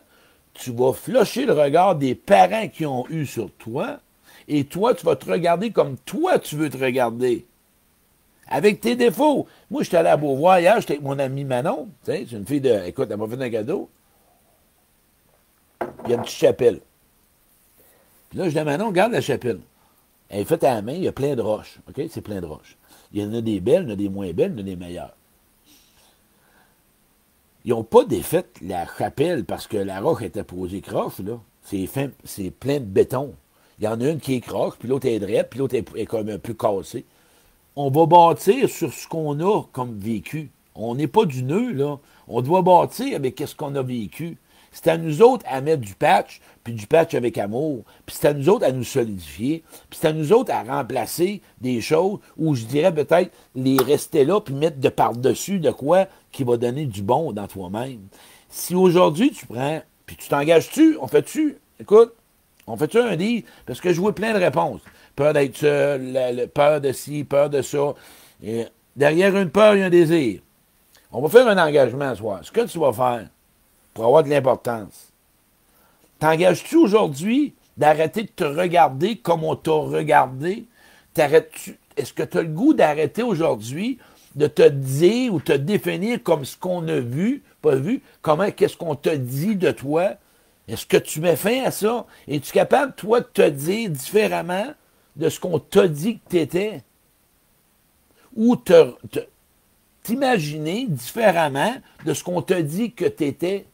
tu 0.54 0.72
vas 0.72 0.92
flocher 0.92 1.46
le 1.46 1.52
regard 1.52 1.96
des 1.96 2.14
parents 2.14 2.68
qui 2.68 2.84
ont 2.84 3.06
eu 3.08 3.26
sur 3.26 3.50
toi 3.52 4.00
et 4.48 4.64
toi, 4.64 4.94
tu 4.94 5.04
vas 5.04 5.16
te 5.16 5.30
regarder 5.30 5.70
comme 5.70 5.96
toi, 5.98 6.38
tu 6.38 6.56
veux 6.56 6.70
te 6.70 6.78
regarder. 6.78 7.46
Avec 8.48 8.80
tes 8.80 8.96
défauts. 8.96 9.46
Moi, 9.70 9.82
j'étais 9.82 9.98
allé 9.98 10.08
à 10.08 10.16
Beauvoir 10.16 10.58
hier, 10.60 10.80
j'étais 10.80 10.94
avec 10.94 11.04
mon 11.04 11.18
ami 11.18 11.44
Manon. 11.44 11.88
C'est 12.02 12.22
une 12.32 12.46
fille 12.46 12.60
de. 12.60 12.86
Écoute, 12.86 13.08
elle 13.10 13.16
m'a 13.18 13.28
fait 13.28 13.42
un 13.42 13.50
cadeau. 13.50 13.90
Il 16.04 16.10
y 16.10 16.12
a 16.12 16.16
une 16.16 16.22
petite 16.22 16.38
chapelle. 16.38 16.80
Puis 18.30 18.38
là, 18.38 18.46
je 18.46 18.50
dis 18.50 18.58
à 18.58 18.64
Manon, 18.64 18.88
regarde 18.88 19.12
la 19.12 19.20
chapelle. 19.20 19.60
Elle 20.28 20.40
est 20.40 20.44
faite 20.44 20.64
à 20.64 20.74
la 20.74 20.82
main, 20.82 20.92
il 20.92 21.04
y 21.04 21.08
a 21.08 21.12
plein 21.12 21.34
de 21.34 21.42
roches. 21.42 21.78
OK? 21.88 22.02
C'est 22.10 22.20
plein 22.20 22.40
de 22.40 22.46
roches. 22.46 22.76
Il 23.12 23.22
y 23.22 23.24
en 23.24 23.32
a 23.32 23.40
des 23.40 23.60
belles, 23.60 23.84
il 23.84 23.88
y 23.88 23.90
en 23.90 23.94
a 23.94 23.96
des 23.96 24.08
moins 24.08 24.32
belles, 24.32 24.52
il 24.52 24.60
y 24.60 24.62
en 24.62 24.66
a 24.66 24.70
des 24.70 24.76
meilleures. 24.76 25.14
Ils 27.64 27.70
n'ont 27.70 27.84
pas 27.84 28.04
défait 28.04 28.46
la 28.62 28.86
chapelle 28.86 29.44
parce 29.44 29.66
que 29.66 29.76
la 29.76 30.00
roche 30.00 30.22
était 30.22 30.44
posée 30.44 30.80
croche, 30.80 31.18
là. 31.20 31.38
C'est 31.62 32.50
plein 32.50 32.80
de 32.80 32.84
béton. 32.84 33.34
Il 33.78 33.84
y 33.84 33.88
en 33.88 34.00
a 34.00 34.08
une 34.08 34.20
qui 34.20 34.34
est 34.34 34.40
croche, 34.40 34.74
puis 34.78 34.88
l'autre 34.88 35.06
est 35.06 35.18
droite, 35.18 35.48
puis 35.50 35.58
l'autre 35.58 35.76
est, 35.76 36.06
comme 36.06 36.28
un 36.30 36.38
peu 36.38 36.54
cassée. 36.54 37.04
On 37.80 37.90
va 37.90 38.06
bâtir 38.06 38.68
sur 38.68 38.92
ce 38.92 39.06
qu'on 39.06 39.38
a 39.38 39.62
comme 39.70 39.96
vécu. 39.96 40.50
On 40.74 40.96
n'est 40.96 41.06
pas 41.06 41.26
du 41.26 41.44
nœud, 41.44 41.70
là. 41.70 42.00
On 42.26 42.40
doit 42.40 42.62
bâtir 42.62 43.14
avec 43.14 43.40
ce 43.46 43.54
qu'on 43.54 43.76
a 43.76 43.82
vécu. 43.82 44.36
C'est 44.72 44.88
à 44.88 44.98
nous 44.98 45.22
autres 45.22 45.44
à 45.48 45.60
mettre 45.60 45.82
du 45.82 45.94
patch, 45.94 46.40
puis 46.64 46.72
du 46.72 46.88
patch 46.88 47.14
avec 47.14 47.38
amour. 47.38 47.84
Puis 48.04 48.16
c'est 48.18 48.26
à 48.26 48.34
nous 48.34 48.48
autres 48.48 48.66
à 48.66 48.72
nous 48.72 48.82
solidifier. 48.82 49.62
Puis 49.88 50.00
c'est 50.00 50.08
à 50.08 50.12
nous 50.12 50.32
autres 50.32 50.52
à 50.52 50.64
remplacer 50.64 51.40
des 51.60 51.80
choses 51.80 52.18
où 52.36 52.56
je 52.56 52.64
dirais 52.64 52.92
peut-être 52.92 53.30
les 53.54 53.76
rester 53.76 54.24
là, 54.24 54.40
puis 54.40 54.54
mettre 54.54 54.80
de 54.80 54.88
par-dessus 54.88 55.60
de 55.60 55.70
quoi 55.70 56.06
qui 56.32 56.42
va 56.42 56.56
donner 56.56 56.84
du 56.84 57.02
bon 57.02 57.30
dans 57.30 57.46
toi-même. 57.46 58.00
Si 58.48 58.74
aujourd'hui 58.74 59.30
tu 59.30 59.46
prends, 59.46 59.82
puis 60.04 60.16
tu 60.16 60.28
t'engages-tu, 60.28 60.98
on 61.00 61.06
fait-tu, 61.06 61.58
écoute, 61.78 62.12
on 62.66 62.76
fait-tu 62.76 62.98
un 62.98 63.14
deal? 63.14 63.44
Parce 63.66 63.80
que 63.80 63.92
je 63.92 64.00
vois 64.00 64.16
plein 64.16 64.34
de 64.34 64.38
réponses. 64.38 64.80
Peur 65.18 65.32
d'être 65.32 65.56
seul, 65.56 66.48
peur 66.54 66.80
de 66.80 66.92
ci, 66.92 67.24
peur 67.24 67.50
de 67.50 67.60
ça. 67.60 67.92
derrière 68.94 69.36
une 69.36 69.50
peur, 69.50 69.74
il 69.74 69.80
y 69.80 69.82
a 69.82 69.86
un 69.86 69.90
désir. 69.90 70.40
On 71.10 71.20
va 71.20 71.28
faire 71.28 71.48
un 71.48 71.58
engagement 71.58 72.10
ce 72.10 72.18
soir. 72.18 72.38
Ce 72.44 72.52
que 72.52 72.60
tu 72.60 72.78
vas 72.78 72.92
faire 72.92 73.28
pour 73.94 74.04
avoir 74.04 74.22
de 74.22 74.28
l'importance, 74.28 75.12
t'engages-tu 76.20 76.76
aujourd'hui 76.76 77.52
d'arrêter 77.76 78.22
de 78.22 78.28
te 78.28 78.44
regarder 78.44 79.16
comme 79.16 79.42
on 79.42 79.56
t'a 79.56 79.72
regardé? 79.72 80.66
Est-ce 81.16 82.12
que 82.12 82.22
tu 82.22 82.38
as 82.38 82.42
le 82.42 82.48
goût 82.50 82.72
d'arrêter 82.72 83.24
aujourd'hui 83.24 83.98
de 84.36 84.46
te 84.46 84.68
dire 84.68 85.34
ou 85.34 85.40
te 85.40 85.52
définir 85.52 86.22
comme 86.22 86.44
ce 86.44 86.56
qu'on 86.56 86.86
a 86.86 87.00
vu, 87.00 87.42
pas 87.60 87.74
vu, 87.74 88.02
comment, 88.22 88.52
qu'est-ce 88.52 88.76
qu'on 88.76 88.94
te 88.94 89.16
dit 89.16 89.56
de 89.56 89.72
toi? 89.72 90.10
Est-ce 90.68 90.86
que 90.86 90.96
tu 90.96 91.20
mets 91.20 91.34
fin 91.34 91.64
à 91.64 91.72
ça? 91.72 92.06
Es-tu 92.28 92.52
capable, 92.52 92.92
toi, 92.94 93.18
de 93.18 93.26
te 93.26 93.48
dire 93.48 93.90
différemment? 93.90 94.74
De 95.18 95.28
ce 95.28 95.38
qu'on 95.40 95.58
t'a 95.58 95.88
dit 95.88 96.18
que 96.18 96.30
tu 96.30 96.38
étais? 96.38 96.82
Ou 98.36 98.56
t'imaginer 100.02 100.86
différemment 100.86 101.74
de 102.06 102.14
ce 102.14 102.24
qu'on 102.24 102.40
t'a 102.40 102.62
dit 102.62 102.92
que 102.92 103.04
tu 103.04 103.24
étais? 103.24 103.66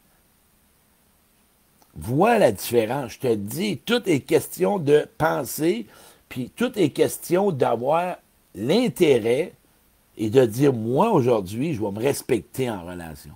Vois 1.95 2.39
la 2.39 2.51
différence. 2.51 3.13
Je 3.13 3.19
te 3.21 3.35
dis, 3.35 3.79
tout 3.79 4.03
est 4.07 4.21
question 4.21 4.79
de 4.79 5.07
penser, 5.17 5.87
puis 6.29 6.51
tout 6.57 6.77
est 6.77 6.91
question 6.91 7.53
d'avoir 7.53 8.17
l'intérêt 8.55 9.53
et 10.17 10.31
de 10.31 10.45
dire, 10.45 10.73
moi, 10.73 11.11
aujourd'hui, 11.11 11.75
je 11.75 11.81
vais 11.81 11.91
me 11.91 12.01
respecter 12.01 12.71
en 12.71 12.85
relation. 12.85 13.33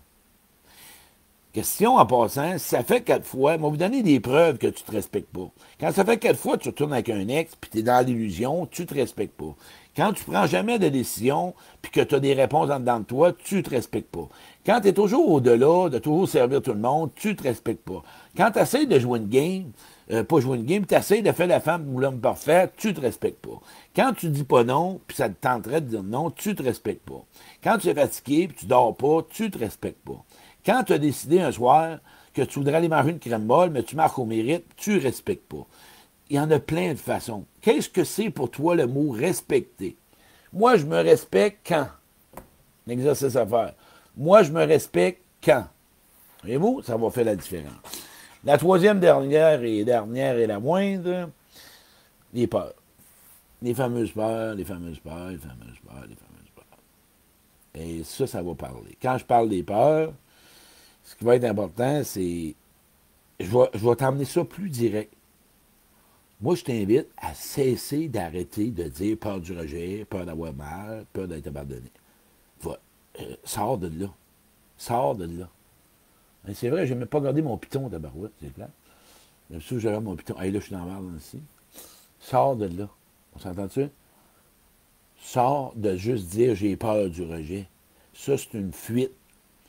Question 1.58 1.96
en 1.96 2.06
passant, 2.06 2.56
ça 2.56 2.84
fait 2.84 3.00
quatre 3.00 3.26
fois, 3.26 3.58
moi, 3.58 3.68
vous 3.68 3.76
donner 3.76 4.04
des 4.04 4.20
preuves 4.20 4.58
que 4.58 4.68
tu 4.68 4.84
te 4.84 4.92
respectes 4.92 5.32
pas. 5.32 5.50
Quand 5.80 5.90
ça 5.90 6.04
fait 6.04 6.16
quatre 6.16 6.38
fois, 6.38 6.56
tu 6.56 6.68
retournes 6.68 6.92
avec 6.92 7.08
un 7.08 7.26
ex, 7.26 7.56
puis 7.56 7.68
tu 7.68 7.78
es 7.78 7.82
dans 7.82 8.06
l'illusion, 8.06 8.68
tu 8.70 8.86
te 8.86 8.94
respectes 8.94 9.36
pas. 9.36 9.56
Quand 9.96 10.12
tu 10.12 10.22
prends 10.22 10.46
jamais 10.46 10.78
de 10.78 10.88
décision, 10.88 11.54
puis 11.82 11.90
que 11.90 12.00
tu 12.00 12.14
as 12.14 12.20
des 12.20 12.32
réponses 12.32 12.70
en 12.70 12.78
dedans 12.78 13.00
de 13.00 13.06
toi, 13.06 13.32
tu 13.32 13.64
te 13.64 13.70
respectes 13.70 14.08
pas. 14.08 14.28
Quand 14.64 14.82
tu 14.82 14.86
es 14.86 14.92
toujours 14.92 15.28
au-delà, 15.28 15.88
de 15.88 15.98
toujours 15.98 16.28
servir 16.28 16.62
tout 16.62 16.74
le 16.74 16.78
monde, 16.78 17.10
tu 17.16 17.34
te 17.34 17.42
respectes 17.42 17.84
pas. 17.84 18.04
Quand 18.36 18.52
tu 18.52 18.60
essaies 18.60 18.86
de 18.86 19.00
jouer 19.00 19.18
une 19.18 19.28
game, 19.28 19.72
euh, 20.12 20.22
pas 20.22 20.38
jouer 20.38 20.58
une 20.58 20.64
game, 20.64 20.86
tu 20.86 20.94
essaies 20.94 21.22
de 21.22 21.32
faire 21.32 21.48
la 21.48 21.58
femme 21.58 21.92
ou 21.92 21.98
l'homme 21.98 22.20
parfait, 22.20 22.70
tu 22.76 22.94
te 22.94 23.00
respectes 23.00 23.44
pas. 23.44 23.60
Quand 23.96 24.12
tu 24.12 24.28
dis 24.28 24.44
pas 24.44 24.62
non, 24.62 25.00
puis 25.08 25.16
ça 25.16 25.28
te 25.28 25.34
tenterait 25.34 25.80
de 25.80 25.88
dire 25.88 26.04
non, 26.04 26.30
tu 26.30 26.54
te 26.54 26.62
respectes 26.62 27.04
pas. 27.04 27.24
Quand 27.64 27.78
tu 27.78 27.88
es 27.88 27.94
fatigué, 27.94 28.46
puis 28.46 28.58
tu 28.60 28.66
dors 28.66 28.96
pas, 28.96 29.26
tu 29.28 29.50
te 29.50 29.58
respectes 29.58 30.04
pas. 30.04 30.22
Quand 30.68 30.84
tu 30.84 30.92
as 30.92 30.98
décidé 30.98 31.40
un 31.40 31.50
soir 31.50 31.98
que 32.34 32.42
tu 32.42 32.58
voudrais 32.58 32.74
aller 32.74 32.90
manger 32.90 33.12
une 33.12 33.18
crème 33.18 33.46
molle, 33.46 33.70
mais 33.70 33.82
tu 33.82 33.96
marques 33.96 34.18
au 34.18 34.26
mérite, 34.26 34.66
tu 34.76 34.96
ne 34.96 35.00
respectes 35.00 35.50
pas. 35.50 35.66
Il 36.28 36.36
y 36.36 36.38
en 36.38 36.50
a 36.50 36.58
plein 36.58 36.92
de 36.92 36.98
façons. 36.98 37.46
Qu'est-ce 37.62 37.88
que 37.88 38.04
c'est 38.04 38.28
pour 38.28 38.50
toi 38.50 38.74
le 38.74 38.86
mot 38.86 39.10
respecter? 39.10 39.96
Moi, 40.52 40.76
je 40.76 40.84
me 40.84 40.96
respecte 40.96 41.66
quand? 41.66 41.88
Un 42.86 42.90
exercice 42.90 43.34
à 43.34 43.46
faire. 43.46 43.72
Moi, 44.14 44.42
je 44.42 44.52
me 44.52 44.62
respecte 44.62 45.22
quand? 45.42 45.66
Voyez-vous, 46.42 46.82
ça 46.82 46.98
va 46.98 47.08
faire 47.08 47.24
la 47.24 47.36
différence. 47.36 47.72
La 48.44 48.58
troisième 48.58 49.00
dernière 49.00 49.64
et 49.64 49.86
dernière 49.86 50.36
et 50.36 50.46
la 50.46 50.60
moindre, 50.60 51.30
les 52.34 52.46
peurs. 52.46 52.74
Les 53.62 53.72
fameuses 53.72 54.12
peurs, 54.12 54.54
les 54.54 54.66
fameuses 54.66 54.98
peurs, 54.98 55.30
les 55.30 55.38
fameuses 55.38 55.78
peurs, 55.82 56.06
les 56.06 56.14
fameuses 56.14 56.52
peurs. 56.54 56.66
Et 57.74 58.04
ça, 58.04 58.26
ça 58.26 58.42
va 58.42 58.54
parler. 58.54 58.98
Quand 59.00 59.16
je 59.16 59.24
parle 59.24 59.48
des 59.48 59.62
peurs, 59.62 60.12
ce 61.08 61.16
qui 61.16 61.24
va 61.24 61.36
être 61.36 61.44
important, 61.44 62.02
c'est. 62.04 62.54
Je 63.40 63.46
vais, 63.46 63.70
je 63.72 63.88
vais 63.88 63.96
t'emmener 63.96 64.26
ça 64.26 64.44
plus 64.44 64.68
direct. 64.68 65.10
Moi, 66.42 66.54
je 66.54 66.64
t'invite 66.64 67.08
à 67.16 67.32
cesser 67.32 68.08
d'arrêter 68.08 68.70
de 68.70 68.84
dire 68.84 69.16
peur 69.16 69.40
du 69.40 69.56
rejet, 69.56 70.04
peur 70.04 70.26
d'avoir 70.26 70.52
mal, 70.52 71.06
peur 71.14 71.26
d'être 71.26 71.46
abandonné. 71.46 71.90
euh, 72.66 73.36
sors 73.42 73.78
de 73.78 73.88
là. 73.88 74.12
Sors 74.76 75.16
de 75.16 75.24
là. 75.24 75.48
C'est 76.52 76.68
vrai, 76.68 76.86
je 76.86 76.92
n'ai 76.92 77.06
pas 77.06 77.20
gardé 77.20 77.40
mon 77.40 77.56
piton 77.56 77.88
de 77.88 77.96
barouette, 77.96 78.32
c'est 78.42 78.52
clair. 78.52 78.68
Même 79.48 79.62
si 79.62 79.80
j'avais 79.80 80.00
mon 80.00 80.14
piton. 80.14 80.38
Hey, 80.38 80.52
là, 80.52 80.60
je 80.60 80.66
suis 80.66 80.74
dans 80.74 80.84
la 80.84 81.16
ici. 81.16 81.40
Sors 82.20 82.54
de 82.54 82.66
là. 82.66 82.88
On 83.34 83.38
s'entend-tu? 83.38 83.88
Sors 85.20 85.72
de 85.74 85.96
juste 85.96 86.26
dire 86.26 86.54
j'ai 86.54 86.76
peur 86.76 87.08
du 87.08 87.22
rejet. 87.22 87.66
Ça, 88.12 88.36
c'est 88.36 88.54
une 88.54 88.72
fuite. 88.72 89.12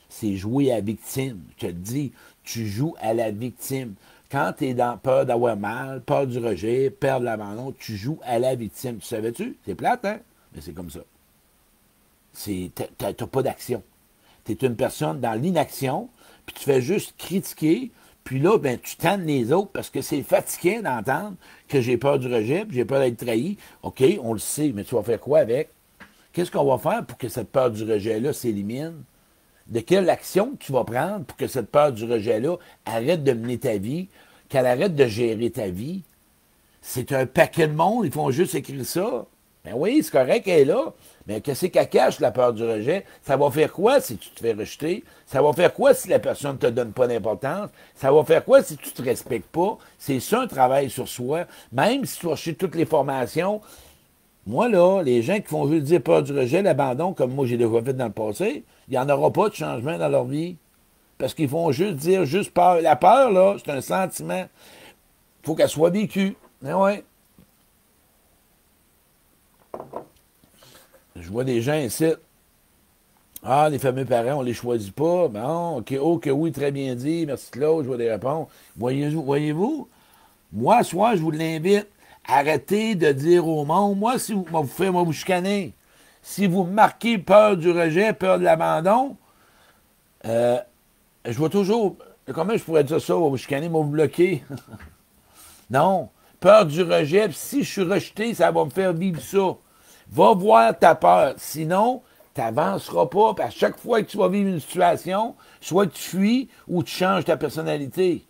C'est 0.09 0.35
jouer 0.35 0.71
à 0.71 0.75
la 0.75 0.81
victime. 0.81 1.39
Je 1.57 1.67
te 1.67 1.71
dis, 1.71 2.11
tu 2.43 2.67
joues 2.67 2.95
à 2.99 3.13
la 3.13 3.31
victime. 3.31 3.93
Quand 4.31 4.53
tu 4.57 4.65
es 4.67 4.73
dans 4.73 4.97
peur 4.97 5.25
d'avoir 5.25 5.55
mal, 5.55 6.01
peur 6.01 6.27
du 6.27 6.39
rejet, 6.39 6.89
peur 6.89 7.19
de 7.19 7.25
l'abandon, 7.25 7.73
tu 7.77 7.95
joues 7.95 8.19
à 8.23 8.39
la 8.39 8.55
victime. 8.55 8.97
Tu 8.97 9.07
savais-tu? 9.07 9.57
C'est 9.65 9.75
plate, 9.75 10.05
hein? 10.05 10.19
Mais 10.53 10.61
c'est 10.61 10.73
comme 10.73 10.89
ça. 10.89 11.01
Tu 12.43 12.71
n'as 13.01 13.13
pas 13.13 13.41
d'action. 13.41 13.81
Tu 14.45 14.51
es 14.51 14.55
une 14.65 14.75
personne 14.75 15.19
dans 15.19 15.33
l'inaction, 15.33 16.09
puis 16.45 16.55
tu 16.57 16.63
fais 16.63 16.81
juste 16.81 17.15
critiquer, 17.17 17.91
puis 18.23 18.39
là, 18.39 18.57
ben, 18.59 18.77
tu 18.79 18.95
tannes 18.95 19.25
les 19.25 19.51
autres 19.51 19.71
parce 19.71 19.89
que 19.89 20.01
c'est 20.01 20.21
fatigué 20.21 20.81
d'entendre 20.81 21.35
que 21.67 21.81
j'ai 21.81 21.97
peur 21.97 22.19
du 22.19 22.31
rejet, 22.31 22.65
puis 22.65 22.75
j'ai 22.77 22.85
peur 22.85 22.99
d'être 22.99 23.17
trahi. 23.17 23.57
OK, 23.81 24.03
on 24.21 24.33
le 24.33 24.39
sait, 24.39 24.71
mais 24.73 24.83
tu 24.83 24.93
vas 24.93 25.03
faire 25.03 25.19
quoi 25.19 25.39
avec? 25.39 25.69
Qu'est-ce 26.31 26.51
qu'on 26.51 26.63
va 26.63 26.77
faire 26.77 27.03
pour 27.05 27.17
que 27.17 27.27
cette 27.27 27.49
peur 27.49 27.71
du 27.71 27.83
rejet-là 27.83 28.33
s'élimine? 28.33 29.03
De 29.69 29.79
quelle 29.79 30.09
action 30.09 30.55
tu 30.59 30.71
vas 30.71 30.83
prendre 30.83 31.25
pour 31.25 31.37
que 31.37 31.47
cette 31.47 31.69
peur 31.69 31.91
du 31.91 32.05
rejet-là 32.05 32.57
arrête 32.85 33.23
de 33.23 33.33
mener 33.33 33.59
ta 33.59 33.77
vie, 33.77 34.09
qu'elle 34.49 34.65
arrête 34.65 34.95
de 34.95 35.05
gérer 35.05 35.51
ta 35.51 35.67
vie? 35.67 36.01
C'est 36.81 37.11
un 37.11 37.25
paquet 37.25 37.67
de 37.67 37.73
monde, 37.73 38.05
ils 38.05 38.11
font 38.11 38.31
juste 38.31 38.55
écrire 38.55 38.85
ça. 38.85 39.25
Ben 39.63 39.73
oui, 39.75 40.01
c'est 40.01 40.11
correct, 40.11 40.47
elle 40.47 40.61
est 40.61 40.65
là. 40.65 40.93
Mais 41.27 41.41
qu'est-ce 41.41 41.67
qu'elle 41.67 41.89
cache, 41.89 42.19
la 42.19 42.31
peur 42.31 42.53
du 42.53 42.63
rejet? 42.63 43.05
Ça 43.21 43.37
va 43.37 43.51
faire 43.51 43.71
quoi 43.71 43.99
si 44.01 44.17
tu 44.17 44.29
te 44.29 44.39
fais 44.39 44.53
rejeter? 44.53 45.03
Ça 45.27 45.41
va 45.41 45.53
faire 45.53 45.73
quoi 45.73 45.93
si 45.93 46.07
la 46.07 46.17
personne 46.17 46.53
ne 46.53 46.57
te 46.57 46.67
donne 46.67 46.93
pas 46.93 47.07
d'importance? 47.07 47.69
Ça 47.93 48.11
va 48.11 48.23
faire 48.23 48.43
quoi 48.43 48.63
si 48.63 48.77
tu 48.77 48.89
ne 48.89 48.93
te 48.93 49.01
respectes 49.03 49.49
pas? 49.49 49.77
C'est 49.99 50.19
ça 50.19 50.41
un 50.41 50.47
travail 50.47 50.89
sur 50.89 51.07
soi. 51.07 51.45
Même 51.71 52.05
si 52.05 52.19
tu 52.19 52.25
vas 52.25 52.35
chercher 52.35 52.55
toutes 52.55 52.75
les 52.75 52.85
formations, 52.85 53.61
moi, 54.47 54.67
là, 54.67 55.01
les 55.03 55.21
gens 55.21 55.35
qui 55.35 55.47
font 55.47 55.69
juste 55.69 55.83
dire 55.83 56.01
peur 56.01 56.23
du 56.23 56.37
rejet, 56.37 56.61
l'abandon, 56.61 57.13
comme 57.13 57.33
moi 57.33 57.45
j'ai 57.45 57.57
déjà 57.57 57.81
fait 57.83 57.93
dans 57.93 58.05
le 58.05 58.11
passé, 58.11 58.63
il 58.87 58.91
n'y 58.91 58.97
en 58.97 59.09
aura 59.09 59.31
pas 59.31 59.49
de 59.49 59.53
changement 59.53 59.97
dans 59.97 60.09
leur 60.09 60.25
vie. 60.25 60.57
Parce 61.17 61.33
qu'ils 61.33 61.49
font 61.49 61.71
juste 61.71 61.95
dire 61.95 62.25
juste 62.25 62.51
peur. 62.51 62.81
La 62.81 62.95
peur, 62.95 63.29
là, 63.31 63.57
c'est 63.63 63.71
un 63.71 63.81
sentiment. 63.81 64.45
Il 65.43 65.45
faut 65.45 65.53
qu'elle 65.53 65.69
soit 65.69 65.89
vécue. 65.89 66.35
Mais 66.61 66.71
ben 66.71 66.77
ouais. 66.77 67.03
Je 71.15 71.29
vois 71.29 71.43
des 71.43 71.61
gens 71.61 71.75
ici. 71.75 72.13
Ah, 73.43 73.69
les 73.69 73.79
fameux 73.79 74.05
parents, 74.05 74.39
on 74.39 74.41
ne 74.41 74.47
les 74.47 74.53
choisit 74.53 74.93
pas. 74.93 75.27
Bon, 75.27 75.77
OK, 75.77 75.93
oh, 75.99 76.17
que 76.17 76.29
oui, 76.29 76.51
très 76.51 76.71
bien 76.71 76.95
dit. 76.95 77.25
Merci 77.25 77.51
Claude, 77.51 77.83
je 77.83 77.87
vois 77.87 77.97
des 77.97 78.09
réponses. 78.09 78.47
Voyez-vous, 78.77 79.23
voyez-vous? 79.23 79.87
Moi, 80.51 80.83
soit 80.83 81.15
je 81.15 81.21
vous 81.21 81.31
l'invite. 81.31 81.87
Arrêtez 82.27 82.95
de 82.95 83.11
dire 83.11 83.47
au 83.47 83.65
monde, 83.65 83.97
moi, 83.97 84.19
si 84.19 84.33
vous, 84.33 84.45
vous 84.49 84.63
faites, 84.65 84.91
moi, 84.91 85.03
vous 85.03 85.13
chicaner. 85.13 85.73
Si 86.21 86.47
vous 86.47 86.63
marquez 86.63 87.17
peur 87.17 87.57
du 87.57 87.71
rejet, 87.71 88.13
peur 88.13 88.37
de 88.37 88.43
l'abandon, 88.43 89.17
euh, 90.25 90.59
je 91.25 91.37
vois 91.37 91.49
toujours, 91.49 91.95
comment 92.33 92.55
je 92.55 92.63
pourrais 92.63 92.83
dire 92.83 93.01
ça, 93.01 93.15
vous 93.15 93.37
chicaner, 93.37 93.67
vous 93.67 93.83
bloquer? 93.83 94.43
non, 95.69 96.09
peur 96.39 96.65
du 96.65 96.83
rejet, 96.83 97.29
si 97.31 97.63
je 97.63 97.71
suis 97.71 97.83
rejeté, 97.83 98.33
ça 98.33 98.51
va 98.51 98.65
me 98.65 98.69
faire 98.69 98.93
vivre 98.93 99.21
ça. 99.21 99.55
Va 100.11 100.33
voir 100.33 100.77
ta 100.77 100.95
peur. 100.95 101.35
Sinon, 101.37 102.01
tu 102.33 102.41
n'avanceras 102.41 103.05
pas. 103.05 103.35
à 103.43 103.49
chaque 103.49 103.77
fois 103.77 104.01
que 104.01 104.07
tu 104.07 104.17
vas 104.17 104.27
vivre 104.27 104.49
une 104.49 104.59
situation, 104.59 105.35
soit 105.61 105.87
tu 105.87 106.01
fuis 106.01 106.49
ou 106.67 106.83
tu 106.83 106.93
changes 106.93 107.25
ta 107.25 107.37
personnalité. 107.37 108.25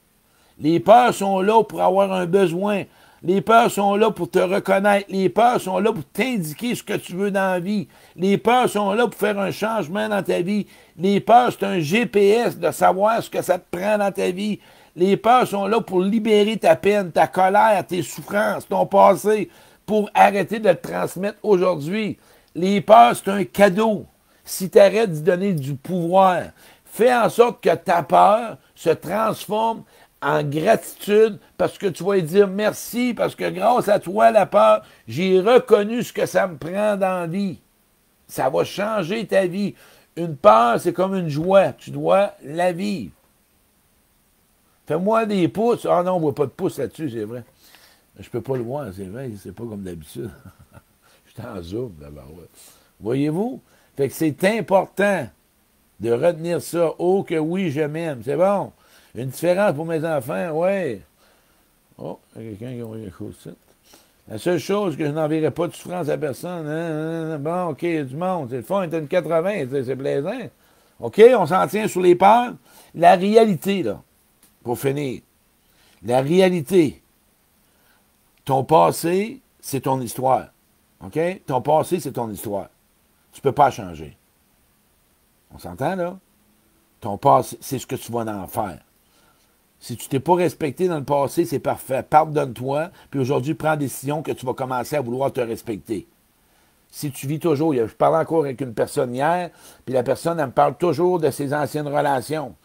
Les 0.59 0.79
peurs 0.79 1.13
sont 1.13 1.39
là 1.39 1.63
pour 1.63 1.81
avoir 1.81 2.11
un 2.11 2.25
besoin. 2.25 2.83
Les 3.21 3.41
peurs 3.41 3.69
sont 3.69 3.95
là 3.95 4.11
pour 4.11 4.29
te 4.29 4.39
reconnaître. 4.39 5.07
Les 5.09 5.29
peurs 5.29 5.59
sont 5.59 5.79
là 5.79 5.91
pour 5.91 6.05
t'indiquer 6.05 6.73
ce 6.73 6.83
que 6.83 6.93
tu 6.93 7.13
veux 7.13 7.31
dans 7.31 7.51
la 7.51 7.59
vie. 7.59 7.87
Les 8.15 8.37
peurs 8.37 8.69
sont 8.69 8.93
là 8.93 9.07
pour 9.07 9.19
faire 9.19 9.37
un 9.37 9.51
changement 9.51 10.07
dans 10.07 10.23
ta 10.23 10.41
vie. 10.41 10.67
Les 10.97 11.19
peurs, 11.19 11.51
c'est 11.51 11.65
un 11.65 11.79
GPS 11.79 12.57
de 12.57 12.71
savoir 12.71 13.21
ce 13.21 13.29
que 13.29 13.41
ça 13.41 13.59
te 13.59 13.77
prend 13.77 13.97
dans 13.97 14.11
ta 14.11 14.31
vie. 14.31 14.59
Les 14.95 15.17
peurs 15.17 15.47
sont 15.47 15.67
là 15.67 15.81
pour 15.81 16.01
libérer 16.01 16.57
ta 16.57 16.75
peine, 16.75 17.11
ta 17.11 17.27
colère, 17.27 17.85
tes 17.85 18.03
souffrances, 18.03 18.67
ton 18.67 18.85
passé 18.85 19.49
pour 19.85 20.09
arrêter 20.13 20.59
de 20.59 20.69
le 20.69 20.75
transmettre 20.75 21.39
aujourd'hui. 21.43 22.17
Les 22.55 22.79
peurs, 22.79 23.15
c'est 23.15 23.31
un 23.31 23.43
cadeau. 23.43 24.05
Si 24.45 24.69
tu 24.69 24.79
arrêtes 24.79 25.11
d'y 25.11 25.21
donner 25.21 25.53
du 25.53 25.75
pouvoir, 25.75 26.43
fais 26.85 27.13
en 27.13 27.29
sorte 27.29 27.61
que 27.61 27.75
ta 27.75 28.01
peur 28.01 28.57
se 28.75 28.89
transforme 28.89 29.83
en 30.21 30.43
gratitude 30.43 31.39
parce 31.57 31.77
que 31.77 31.87
tu 31.87 32.03
vas 32.03 32.19
dire 32.19 32.47
merci, 32.47 33.13
parce 33.13 33.35
que 33.35 33.49
grâce 33.49 33.87
à 33.87 33.99
toi, 33.99 34.31
la 34.31 34.45
peur, 34.45 34.83
j'ai 35.07 35.39
reconnu 35.39 36.03
ce 36.03 36.13
que 36.13 36.25
ça 36.25 36.47
me 36.47 36.57
prend 36.57 36.97
dans 36.97 37.21
la 37.21 37.27
vie. 37.27 37.59
Ça 38.27 38.49
va 38.49 38.63
changer 38.63 39.25
ta 39.25 39.47
vie. 39.47 39.75
Une 40.15 40.35
peur, 40.35 40.79
c'est 40.79 40.93
comme 40.93 41.15
une 41.15 41.29
joie. 41.29 41.71
Tu 41.73 41.91
dois 41.91 42.33
la 42.43 42.71
vivre. 42.71 43.13
Fais-moi 44.85 45.25
des 45.25 45.47
pouces. 45.47 45.85
Ah 45.89 46.03
non, 46.03 46.13
on 46.13 46.15
ne 46.15 46.21
voit 46.21 46.35
pas 46.35 46.45
de 46.45 46.51
pouces 46.51 46.79
là-dessus, 46.79 47.11
c'est 47.11 47.23
vrai. 47.23 47.43
Je 48.19 48.29
peux 48.29 48.41
pas 48.41 48.57
le 48.57 48.63
voir, 48.63 48.87
c'est 48.93 49.05
vrai, 49.05 49.31
c'est 49.41 49.53
pas 49.53 49.63
comme 49.63 49.83
d'habitude. 49.83 50.29
Je 51.25 51.31
suis 51.31 51.47
en 51.47 51.61
zoom 51.61 51.93
d'abord. 51.99 52.31
Voyez-vous? 52.99 53.61
Fait 53.95 54.09
que 54.09 54.13
c'est 54.13 54.43
important 54.45 55.27
de 55.99 56.11
retenir 56.11 56.61
ça. 56.61 56.93
Oh 56.97 57.23
que 57.23 57.35
oui, 57.35 57.71
je 57.71 57.81
m'aime. 57.81 58.21
C'est 58.23 58.35
bon? 58.35 58.71
Une 59.15 59.29
différence 59.29 59.73
pour 59.73 59.85
mes 59.85 60.05
enfants, 60.05 60.51
oui. 60.53 61.01
Oh, 61.97 62.19
il 62.35 62.43
y 62.43 62.47
a 62.47 62.49
quelqu'un 62.51 62.75
qui 62.75 62.81
a 62.81 62.85
envoyé 62.85 63.07
un 63.07 63.09
coup 63.09 63.31
La 64.27 64.37
seule 64.37 64.59
chose 64.59 64.95
que 64.95 65.05
je 65.05 65.11
n'enverrai 65.11 65.51
pas 65.51 65.67
de 65.67 65.73
souffrance 65.73 66.07
à 66.09 66.17
personne. 66.17 66.67
Hein, 66.67 66.69
hein, 66.69 67.31
hein, 67.33 67.39
bon, 67.39 67.69
OK, 67.69 67.83
il 67.83 67.93
y 67.93 67.97
a 67.97 68.03
du 68.03 68.15
monde. 68.15 68.47
C'est 68.49 68.57
le 68.57 68.61
fond, 68.61 68.83
il 68.83 68.93
une 68.93 69.07
80, 69.07 69.65
c'est 69.83 69.95
plaisant. 69.95 70.49
OK, 70.99 71.21
on 71.37 71.45
s'en 71.45 71.67
tient 71.67 71.87
sur 71.87 72.01
les 72.01 72.15
peurs. 72.15 72.53
La 72.93 73.15
réalité, 73.15 73.83
là, 73.83 74.01
pour 74.63 74.77
finir. 74.79 75.21
La 76.03 76.21
réalité, 76.21 77.01
ton 78.45 78.63
passé, 78.63 79.41
c'est 79.59 79.81
ton 79.81 79.99
histoire. 80.01 80.47
OK? 81.03 81.19
Ton 81.45 81.61
passé, 81.61 81.99
c'est 81.99 82.13
ton 82.13 82.29
histoire. 82.29 82.69
Tu 83.31 83.39
ne 83.39 83.43
peux 83.43 83.51
pas 83.51 83.71
changer. 83.71 84.17
On 85.53 85.59
s'entend, 85.59 85.95
là? 85.95 86.17
Ton 86.99 87.17
passé, 87.17 87.57
c'est 87.61 87.79
ce 87.79 87.87
que 87.87 87.95
tu 87.95 88.11
vas 88.11 88.21
en 88.21 88.47
faire. 88.47 88.79
Si 89.79 89.95
tu 89.95 90.09
t'es 90.09 90.19
pas 90.19 90.35
respecté 90.35 90.87
dans 90.87 90.97
le 90.97 91.03
passé, 91.03 91.45
c'est 91.45 91.59
parfait. 91.59 92.03
Pardonne-toi, 92.03 92.91
puis 93.09 93.19
aujourd'hui, 93.19 93.53
prends 93.53 93.69
la 93.69 93.77
décision 93.77 94.21
que 94.21 94.31
tu 94.31 94.45
vas 94.45 94.53
commencer 94.53 94.95
à 94.95 95.01
vouloir 95.01 95.31
te 95.31 95.39
respecter. 95.39 96.07
Si 96.91 97.11
tu 97.11 97.27
vis 97.27 97.39
toujours, 97.39 97.73
je 97.73 97.83
parlais 97.85 98.17
encore 98.17 98.45
avec 98.45 98.59
une 98.61 98.73
personne 98.73 99.13
hier, 99.13 99.51
puis 99.85 99.93
la 99.93 100.03
personne, 100.03 100.39
elle 100.39 100.47
me 100.47 100.51
parle 100.51 100.75
toujours 100.75 101.19
de 101.19 101.29
ses 101.29 101.53
anciennes 101.53 101.87
relations. 101.87 102.55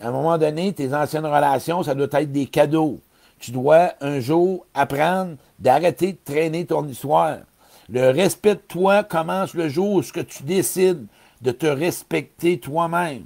À 0.00 0.08
un 0.08 0.12
moment 0.12 0.38
donné, 0.38 0.72
tes 0.72 0.92
anciennes 0.92 1.26
relations, 1.26 1.82
ça 1.82 1.94
doit 1.94 2.08
être 2.12 2.32
des 2.32 2.46
cadeaux 2.46 3.00
tu 3.40 3.50
dois 3.50 3.94
un 4.00 4.20
jour 4.20 4.66
apprendre 4.74 5.36
d'arrêter 5.58 6.12
de 6.12 6.18
traîner 6.24 6.66
ton 6.66 6.86
histoire. 6.86 7.38
Le 7.88 8.10
respect 8.10 8.54
de 8.54 8.60
toi 8.60 9.02
commence 9.02 9.54
le 9.54 9.68
jour 9.68 9.94
où 9.94 10.02
tu 10.02 10.42
décides 10.44 11.06
de 11.40 11.50
te 11.50 11.66
respecter 11.66 12.60
toi-même. 12.60 13.24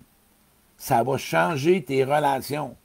Ça 0.78 1.02
va 1.02 1.18
changer 1.18 1.82
tes 1.82 2.04
relations. 2.04 2.76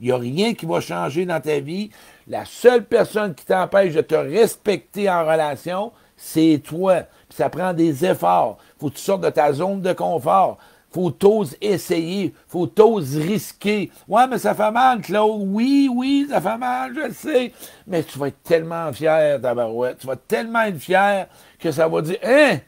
Il 0.00 0.06
n'y 0.06 0.12
a 0.12 0.16
rien 0.16 0.54
qui 0.54 0.66
va 0.66 0.80
changer 0.80 1.26
dans 1.26 1.40
ta 1.40 1.60
vie. 1.60 1.90
La 2.26 2.44
seule 2.44 2.84
personne 2.84 3.34
qui 3.34 3.44
t'empêche 3.44 3.94
de 3.94 4.00
te 4.00 4.14
respecter 4.14 5.10
en 5.10 5.24
relation, 5.24 5.92
c'est 6.16 6.60
toi. 6.64 7.02
ça 7.28 7.50
prend 7.50 7.72
des 7.72 8.04
efforts. 8.04 8.58
Faut 8.78 8.88
que 8.88 8.94
tu 8.94 9.02
sortes 9.02 9.22
de 9.22 9.30
ta 9.30 9.52
zone 9.52 9.82
de 9.82 9.92
confort 9.92 10.58
faut 10.90 11.10
t'ose 11.10 11.56
essayer, 11.60 12.34
faut 12.48 12.66
t'ose 12.66 13.16
risquer. 13.16 13.90
Ouais, 14.08 14.26
mais 14.26 14.38
ça 14.38 14.54
fait 14.54 14.70
mal, 14.70 15.00
Claude. 15.00 15.42
Oui, 15.46 15.88
oui, 15.92 16.26
ça 16.28 16.40
fait 16.40 16.58
mal, 16.58 16.92
je 16.94 17.00
le 17.00 17.12
sais. 17.12 17.52
Mais 17.86 18.02
tu 18.02 18.18
vas 18.18 18.28
être 18.28 18.42
tellement 18.42 18.92
fier, 18.92 19.40
Tabarouette. 19.40 19.98
Tu 19.98 20.06
vas 20.06 20.16
tellement 20.16 20.62
être 20.62 20.78
fier 20.78 21.28
que 21.58 21.70
ça 21.70 21.88
va 21.88 22.02
dire, 22.02 22.18
hein, 22.24 22.58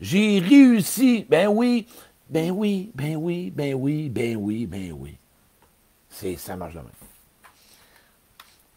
j'ai 0.00 0.38
réussi. 0.38 1.26
Ben 1.28 1.48
oui, 1.48 1.86
ben 2.28 2.50
oui, 2.50 2.90
ben 2.94 3.16
oui, 3.16 3.50
ben 3.50 3.74
oui, 3.74 4.08
ben 4.10 4.36
oui, 4.36 4.66
ben 4.66 4.92
oui. 4.92 5.16
C'est, 6.16 6.36
ça 6.36 6.56
marche 6.56 6.72
de 6.72 6.78
même. 6.78 6.88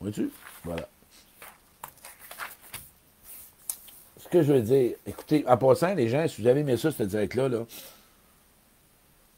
Vois-tu? 0.02 0.30
Voilà. 0.65 0.89
Ce 4.17 4.28
que 4.28 4.43
je 4.43 4.52
veux 4.52 4.62
dire, 4.62 4.91
écoutez, 5.08 5.45
en 5.47 5.56
passant, 5.58 5.95
les 5.95 6.10
gens, 6.10 6.28
si 6.28 6.41
vous 6.41 6.47
avez 6.49 6.60
aimé 6.60 6.75
ça, 6.75 6.91
ce 6.91 7.04
direct-là, 7.04 7.47
là 7.47 7.65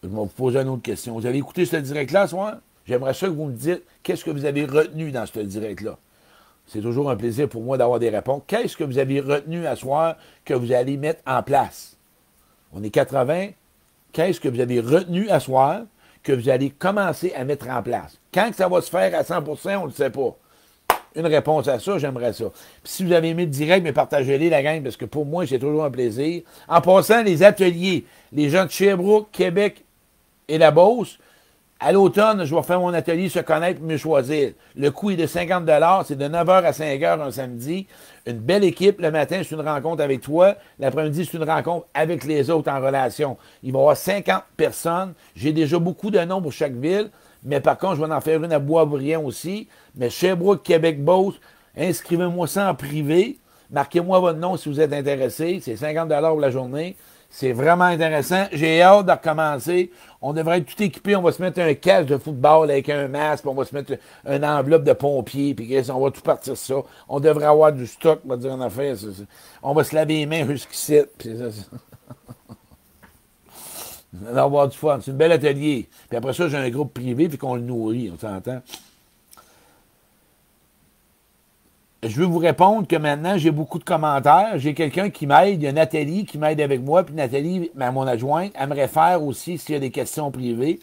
je 0.01 0.07
vais 0.07 0.15
vous 0.15 0.25
poser 0.25 0.59
une 0.59 0.69
autre 0.69 0.81
question. 0.81 1.13
Vous 1.13 1.27
avez 1.27 1.37
écouté 1.37 1.63
ce 1.63 1.75
direct-là 1.75 2.25
ce 2.25 2.31
soir? 2.31 2.57
J'aimerais 2.87 3.13
ça 3.13 3.27
que 3.27 3.33
vous 3.33 3.45
me 3.45 3.53
dites 3.53 3.83
qu'est-ce 4.01 4.25
que 4.25 4.31
vous 4.31 4.45
avez 4.45 4.65
retenu 4.65 5.11
dans 5.11 5.27
ce 5.27 5.39
direct-là? 5.39 5.99
C'est 6.65 6.81
toujours 6.81 7.11
un 7.11 7.15
plaisir 7.15 7.47
pour 7.47 7.61
moi 7.61 7.77
d'avoir 7.77 7.99
des 7.99 8.09
réponses. 8.09 8.41
Qu'est-ce 8.47 8.75
que 8.75 8.83
vous 8.83 8.97
avez 8.97 9.19
retenu 9.19 9.67
à 9.67 9.75
soir 9.75 10.15
que 10.43 10.55
vous 10.55 10.71
allez 10.71 10.97
mettre 10.97 11.21
en 11.27 11.43
place? 11.43 11.97
On 12.73 12.81
est 12.81 12.89
80, 12.89 13.49
qu'est-ce 14.11 14.39
que 14.39 14.49
vous 14.49 14.59
avez 14.59 14.79
retenu 14.79 15.29
à 15.29 15.39
soir, 15.39 15.83
que 16.23 16.33
vous 16.33 16.49
allez 16.49 16.69
commencer 16.69 17.33
à 17.35 17.43
mettre 17.43 17.69
en 17.69 17.81
place. 17.81 18.19
Quand 18.33 18.51
ça 18.53 18.67
va 18.67 18.81
se 18.81 18.89
faire 18.89 19.13
à 19.17 19.23
100% 19.23 19.77
on 19.77 19.81
ne 19.81 19.85
le 19.87 19.91
sait 19.91 20.09
pas. 20.09 20.35
Une 21.15 21.25
réponse 21.25 21.67
à 21.67 21.77
ça, 21.79 21.97
j'aimerais 21.97 22.31
ça. 22.31 22.45
Puis 22.83 22.93
si 22.93 23.03
vous 23.03 23.11
avez 23.11 23.29
aimé 23.29 23.43
le 23.43 23.51
direct, 23.51 23.83
mais 23.83 23.91
partagez-les, 23.91 24.49
la 24.49 24.63
gang, 24.63 24.81
parce 24.81 24.95
que 24.95 25.05
pour 25.05 25.25
moi, 25.25 25.45
c'est 25.45 25.59
toujours 25.59 25.83
un 25.83 25.91
plaisir. 25.91 26.43
En 26.69 26.79
passant, 26.79 27.21
les 27.21 27.43
ateliers, 27.43 28.05
les 28.31 28.49
gens 28.49 28.65
de 28.65 28.71
Sherbrooke, 28.71 29.29
Québec 29.31 29.83
et 30.47 30.57
la 30.57 30.71
Beauce, 30.71 31.19
à 31.83 31.91
l'automne, 31.91 32.45
je 32.45 32.53
vais 32.53 32.61
faire 32.61 32.79
mon 32.79 32.93
atelier 32.93 33.27
se 33.27 33.39
connaître, 33.39 33.81
mieux 33.81 33.97
choisir. 33.97 34.51
Le 34.75 34.91
coût 34.91 35.09
est 35.09 35.15
de 35.15 35.25
50 35.25 35.67
c'est 36.05 36.15
de 36.15 36.25
9h 36.25 36.63
à 36.63 36.71
5h 36.71 37.19
un 37.19 37.31
samedi. 37.31 37.87
Une 38.27 38.37
belle 38.37 38.63
équipe. 38.63 39.01
Le 39.01 39.09
matin, 39.09 39.41
c'est 39.43 39.55
une 39.55 39.67
rencontre 39.67 40.03
avec 40.03 40.21
toi. 40.21 40.55
L'après-midi, 40.77 41.25
c'est 41.25 41.37
une 41.37 41.49
rencontre 41.49 41.87
avec 41.95 42.23
les 42.23 42.51
autres 42.51 42.71
en 42.71 42.79
relation. 42.79 43.35
Il 43.63 43.71
va 43.71 43.79
y 43.79 43.81
avoir 43.81 43.97
50 43.97 44.43
personnes. 44.55 45.13
J'ai 45.35 45.53
déjà 45.53 45.79
beaucoup 45.79 46.11
de 46.11 46.19
noms 46.19 46.39
pour 46.39 46.53
chaque 46.53 46.75
ville. 46.75 47.09
Mais 47.43 47.59
par 47.59 47.79
contre, 47.79 47.95
je 47.95 48.05
vais 48.05 48.13
en 48.13 48.21
faire 48.21 48.43
une 48.43 48.53
à 48.53 48.59
Boisbriand 48.59 49.23
aussi. 49.23 49.67
Mais 49.95 50.11
Sherbrooke, 50.11 50.61
Québec, 50.61 51.03
Beauce, 51.03 51.39
inscrivez-moi 51.75 52.45
ça 52.45 52.69
en 52.69 52.75
privé. 52.75 53.39
Marquez-moi 53.71 54.19
votre 54.19 54.37
nom 54.37 54.55
si 54.55 54.69
vous 54.69 54.79
êtes 54.79 54.93
intéressé. 54.93 55.59
C'est 55.63 55.77
50 55.77 56.09
pour 56.09 56.39
la 56.39 56.51
journée. 56.51 56.95
C'est 57.33 57.53
vraiment 57.53 57.85
intéressant. 57.85 58.45
J'ai 58.51 58.81
hâte 58.81 59.05
de 59.05 59.11
recommencer. 59.11 59.89
On 60.21 60.33
devrait 60.33 60.57
être 60.57 60.75
tout 60.75 60.83
équipé. 60.83 61.15
On 61.15 61.21
va 61.21 61.31
se 61.31 61.41
mettre 61.41 61.61
un 61.61 61.73
casque 61.73 62.09
de 62.09 62.17
football 62.17 62.69
avec 62.69 62.89
un 62.89 63.07
masque. 63.07 63.45
On 63.47 63.53
va 63.53 63.63
se 63.63 63.73
mettre 63.73 63.93
une 64.29 64.43
enveloppe 64.43 64.83
de 64.83 64.91
pompier. 64.91 65.55
Puis 65.55 65.89
on 65.89 66.01
va 66.01 66.11
tout 66.11 66.21
partir 66.21 66.57
ça. 66.57 66.75
On 67.07 67.21
devrait 67.21 67.45
avoir 67.45 67.71
du 67.71 67.87
stock, 67.87 68.19
on 68.25 68.29
va 68.29 68.35
dire 68.35 68.51
en 68.51 68.59
affaire. 68.59 68.97
On 69.63 69.73
va 69.73 69.85
se 69.85 69.95
laver 69.95 70.15
les 70.15 70.25
mains 70.25 70.45
jusqu'ici. 70.45 70.99
On 74.13 74.33
va 74.33 74.43
avoir 74.43 74.67
du 74.67 74.77
fun. 74.77 74.99
C'est 75.01 75.11
un 75.11 75.13
bel 75.13 75.31
atelier. 75.31 75.87
Puis 76.09 76.17
après 76.17 76.33
ça, 76.33 76.49
j'ai 76.49 76.57
un 76.57 76.69
groupe 76.69 76.93
privé, 76.93 77.29
puis 77.29 77.37
qu'on 77.37 77.55
le 77.55 77.61
nourrit. 77.61 78.11
On 78.13 78.19
s'entend. 78.19 78.61
Je 82.03 82.15
veux 82.15 82.25
vous 82.25 82.39
répondre 82.39 82.87
que 82.87 82.95
maintenant, 82.95 83.37
j'ai 83.37 83.51
beaucoup 83.51 83.77
de 83.77 83.83
commentaires. 83.83 84.53
J'ai 84.55 84.73
quelqu'un 84.73 85.11
qui 85.11 85.27
m'aide. 85.27 85.61
Il 85.61 85.65
y 85.65 85.67
a 85.67 85.71
Nathalie 85.71 86.25
qui 86.25 86.39
m'aide 86.39 86.59
avec 86.59 86.81
moi. 86.81 87.03
Puis 87.03 87.13
Nathalie, 87.13 87.69
mon 87.75 88.07
adjointe, 88.07 88.51
elle 88.59 88.69
me 88.69 88.73
réfère 88.73 89.23
aussi 89.23 89.59
s'il 89.59 89.73
y 89.73 89.77
a 89.77 89.79
des 89.79 89.91
questions 89.91 90.31
privées. 90.31 90.79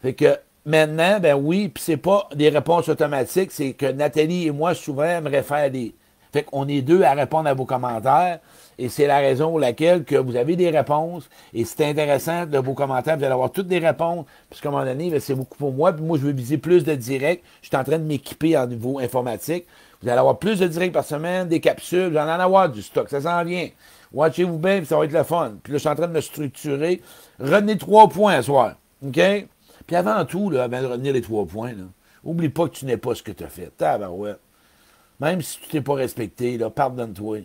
Fait 0.00 0.12
que 0.14 0.36
maintenant, 0.64 1.18
ben 1.18 1.34
oui, 1.34 1.68
puis 1.68 1.82
c'est 1.82 1.96
pas 1.96 2.28
des 2.36 2.50
réponses 2.50 2.88
automatiques. 2.88 3.50
C'est 3.50 3.72
que 3.72 3.86
Nathalie 3.86 4.46
et 4.46 4.52
moi, 4.52 4.74
souvent, 4.74 5.02
elle 5.02 5.24
me 5.24 5.30
réfère 5.30 5.72
des. 5.72 5.92
Fait 6.32 6.44
qu'on 6.44 6.68
est 6.68 6.82
deux 6.82 7.02
à 7.02 7.14
répondre 7.14 7.48
à 7.48 7.54
vos 7.54 7.64
commentaires. 7.64 8.38
Et 8.78 8.88
c'est 8.88 9.08
la 9.08 9.18
raison 9.18 9.48
pour 9.48 9.58
laquelle 9.58 10.04
que 10.04 10.14
vous 10.14 10.36
avez 10.36 10.54
des 10.54 10.70
réponses. 10.70 11.28
Et 11.52 11.64
c'est 11.64 11.84
intéressant 11.84 12.46
de 12.46 12.58
vos 12.58 12.74
commentaires. 12.74 13.16
Vous 13.16 13.24
allez 13.24 13.32
avoir 13.32 13.50
toutes 13.50 13.66
des 13.66 13.80
réponses. 13.80 14.24
Puisqu'à 14.50 14.68
un 14.68 14.72
moment 14.72 14.84
donné, 14.84 15.10
ben, 15.10 15.18
c'est 15.18 15.34
beaucoup 15.34 15.58
pour 15.58 15.72
moi. 15.72 15.92
Puis 15.92 16.04
moi, 16.04 16.16
je 16.16 16.26
veux 16.26 16.32
viser 16.32 16.58
plus 16.58 16.84
de 16.84 16.94
direct. 16.94 17.44
Je 17.60 17.68
suis 17.68 17.76
en 17.76 17.82
train 17.82 17.98
de 17.98 18.04
m'équiper 18.04 18.56
en 18.56 18.68
niveau 18.68 19.00
informatique. 19.00 19.64
Vous 20.02 20.08
allez 20.08 20.18
avoir 20.18 20.38
plus 20.38 20.60
de 20.60 20.66
directs 20.66 20.92
par 20.92 21.04
semaine, 21.04 21.48
des 21.48 21.60
capsules, 21.60 22.10
vous 22.10 22.16
allez 22.16 22.30
en 22.30 22.40
avoir 22.40 22.68
du 22.70 22.82
stock, 22.82 23.08
ça 23.08 23.20
s'en 23.20 23.44
vient. 23.44 23.68
Watchez-vous 24.12 24.58
bien, 24.58 24.78
puis 24.78 24.86
ça 24.86 24.96
va 24.96 25.04
être 25.04 25.12
le 25.12 25.24
fun. 25.24 25.54
Puis 25.62 25.72
là, 25.72 25.78
je 25.78 25.80
suis 25.80 25.88
en 25.88 25.94
train 25.94 26.06
de 26.06 26.12
me 26.12 26.20
structurer. 26.20 27.02
Retenez 27.40 27.76
trois 27.76 28.08
points 28.08 28.36
ce 28.36 28.42
soir. 28.42 28.74
OK? 29.04 29.20
Puis 29.86 29.96
avant 29.96 30.24
tout, 30.24 30.50
là, 30.50 30.68
de 30.68 30.76
retenir 30.86 31.12
les 31.12 31.20
trois 31.20 31.44
points, 31.46 31.72
là, 31.72 31.84
oublie 32.24 32.48
pas 32.48 32.68
que 32.68 32.74
tu 32.74 32.84
n'es 32.84 32.96
pas 32.96 33.14
ce 33.14 33.22
que 33.22 33.32
tu 33.32 33.44
as 33.44 33.48
fait. 33.48 33.72
ouais. 33.80 34.34
Même 35.20 35.42
si 35.42 35.60
tu 35.60 35.68
t'es 35.68 35.80
pas 35.80 35.94
respecté, 35.94 36.58
pardonne-toi. 36.74 37.38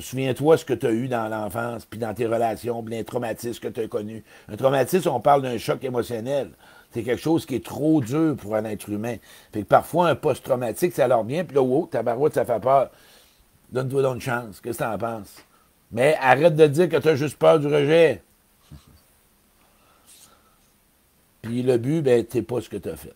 Souviens-toi 0.00 0.58
ce 0.58 0.64
que 0.64 0.74
tu 0.74 0.86
as 0.86 0.90
eu 0.90 1.06
dans 1.06 1.28
l'enfance, 1.28 1.84
puis 1.84 2.00
dans 2.00 2.12
tes 2.12 2.26
relations, 2.26 2.82
puis 2.82 2.96
les 2.96 3.04
traumatismes 3.04 3.60
que 3.60 3.68
tu 3.68 3.80
as 3.80 3.86
connus. 3.86 4.24
Un 4.48 4.56
traumatisme, 4.56 5.08
on 5.10 5.20
parle 5.20 5.42
d'un 5.42 5.58
choc 5.58 5.84
émotionnel. 5.84 6.50
C'est 6.92 7.02
quelque 7.02 7.20
chose 7.20 7.44
qui 7.44 7.56
est 7.56 7.64
trop 7.64 8.00
dur 8.00 8.36
pour 8.36 8.56
un 8.56 8.64
être 8.64 8.88
humain. 8.88 9.16
Fait 9.52 9.62
que 9.62 9.66
parfois, 9.66 10.08
un 10.08 10.14
post-traumatique, 10.14 10.92
ça 10.92 11.06
leur 11.06 11.24
vient, 11.24 11.44
puis 11.44 11.54
là, 11.56 11.62
oh, 11.62 11.88
barouette, 12.02 12.34
ça 12.34 12.44
fait 12.44 12.60
peur. 12.60 12.90
Donne-toi 13.70 14.02
donc 14.02 14.14
une 14.16 14.20
chance. 14.20 14.60
Qu'est-ce 14.60 14.78
que 14.78 14.84
tu 14.84 14.88
en 14.88 14.98
penses? 14.98 15.34
Mais 15.92 16.16
arrête 16.20 16.56
de 16.56 16.66
dire 16.66 16.88
que 16.88 16.96
tu 16.96 17.08
as 17.08 17.16
juste 17.16 17.36
peur 17.36 17.58
du 17.58 17.66
rejet. 17.66 18.22
Puis 21.42 21.62
le 21.62 21.76
but, 21.78 22.02
ben, 22.02 22.24
t'es 22.24 22.42
pas 22.42 22.60
ce 22.60 22.68
que 22.68 22.76
tu 22.76 22.88
as 22.88 22.96
fait. 22.96 23.14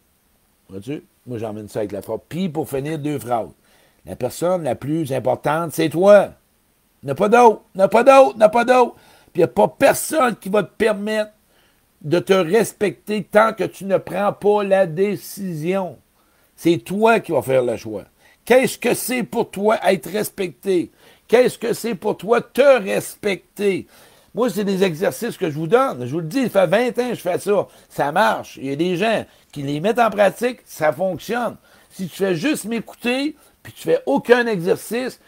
Vois-tu? 0.68 1.02
Moi, 1.26 1.38
j'emmène 1.38 1.68
ça 1.68 1.80
avec 1.80 1.92
la 1.92 2.02
phrase. 2.02 2.20
Puis, 2.28 2.48
pour 2.48 2.68
finir, 2.68 2.98
deux 2.98 3.18
phrases. 3.18 3.50
La 4.06 4.16
personne 4.16 4.62
la 4.62 4.74
plus 4.74 5.12
importante, 5.12 5.72
c'est 5.72 5.88
toi. 5.88 6.30
N'a 7.02 7.14
pas 7.14 7.28
d'autre, 7.28 7.62
n'a 7.74 7.88
pas 7.88 8.04
d'autre, 8.04 8.36
n'a 8.36 8.48
pas 8.48 8.64
d'autre. 8.64 8.94
Puis 9.32 9.36
il 9.36 9.40
n'y 9.40 9.44
a 9.44 9.48
pas 9.48 9.68
personne 9.68 10.36
qui 10.36 10.48
va 10.48 10.62
te 10.62 10.72
permettre 10.76 11.30
de 12.02 12.18
te 12.18 12.32
respecter 12.32 13.24
tant 13.24 13.52
que 13.52 13.64
tu 13.64 13.84
ne 13.84 13.98
prends 13.98 14.32
pas 14.32 14.62
la 14.64 14.86
décision. 14.86 15.98
C'est 16.56 16.78
toi 16.78 17.20
qui 17.20 17.32
vas 17.32 17.42
faire 17.42 17.62
le 17.62 17.76
choix. 17.76 18.04
Qu'est-ce 18.44 18.78
que 18.78 18.94
c'est 18.94 19.22
pour 19.22 19.50
toi 19.50 19.78
être 19.90 20.10
respecté? 20.10 20.90
Qu'est-ce 21.28 21.58
que 21.58 21.72
c'est 21.72 21.94
pour 21.94 22.16
toi 22.16 22.40
te 22.40 22.82
respecter? 22.82 23.86
Moi, 24.34 24.48
c'est 24.50 24.64
des 24.64 24.84
exercices 24.84 25.36
que 25.36 25.50
je 25.50 25.54
vous 25.56 25.66
donne. 25.66 26.06
Je 26.06 26.12
vous 26.12 26.20
le 26.20 26.26
dis, 26.26 26.42
il 26.42 26.50
fait 26.50 26.66
20 26.66 26.88
ans 26.98 27.08
que 27.10 27.14
je 27.14 27.20
fais 27.20 27.38
ça. 27.38 27.68
Ça 27.88 28.12
marche. 28.12 28.56
Il 28.56 28.66
y 28.66 28.72
a 28.72 28.76
des 28.76 28.96
gens 28.96 29.24
qui 29.52 29.62
les 29.62 29.80
mettent 29.80 29.98
en 29.98 30.10
pratique, 30.10 30.60
ça 30.64 30.92
fonctionne. 30.92 31.56
Si 31.90 32.08
tu 32.08 32.16
fais 32.16 32.34
juste 32.34 32.64
m'écouter, 32.64 33.36
puis 33.62 33.72
tu 33.72 33.82
fais 33.82 34.00
aucun 34.06 34.46
exercice, 34.46 35.20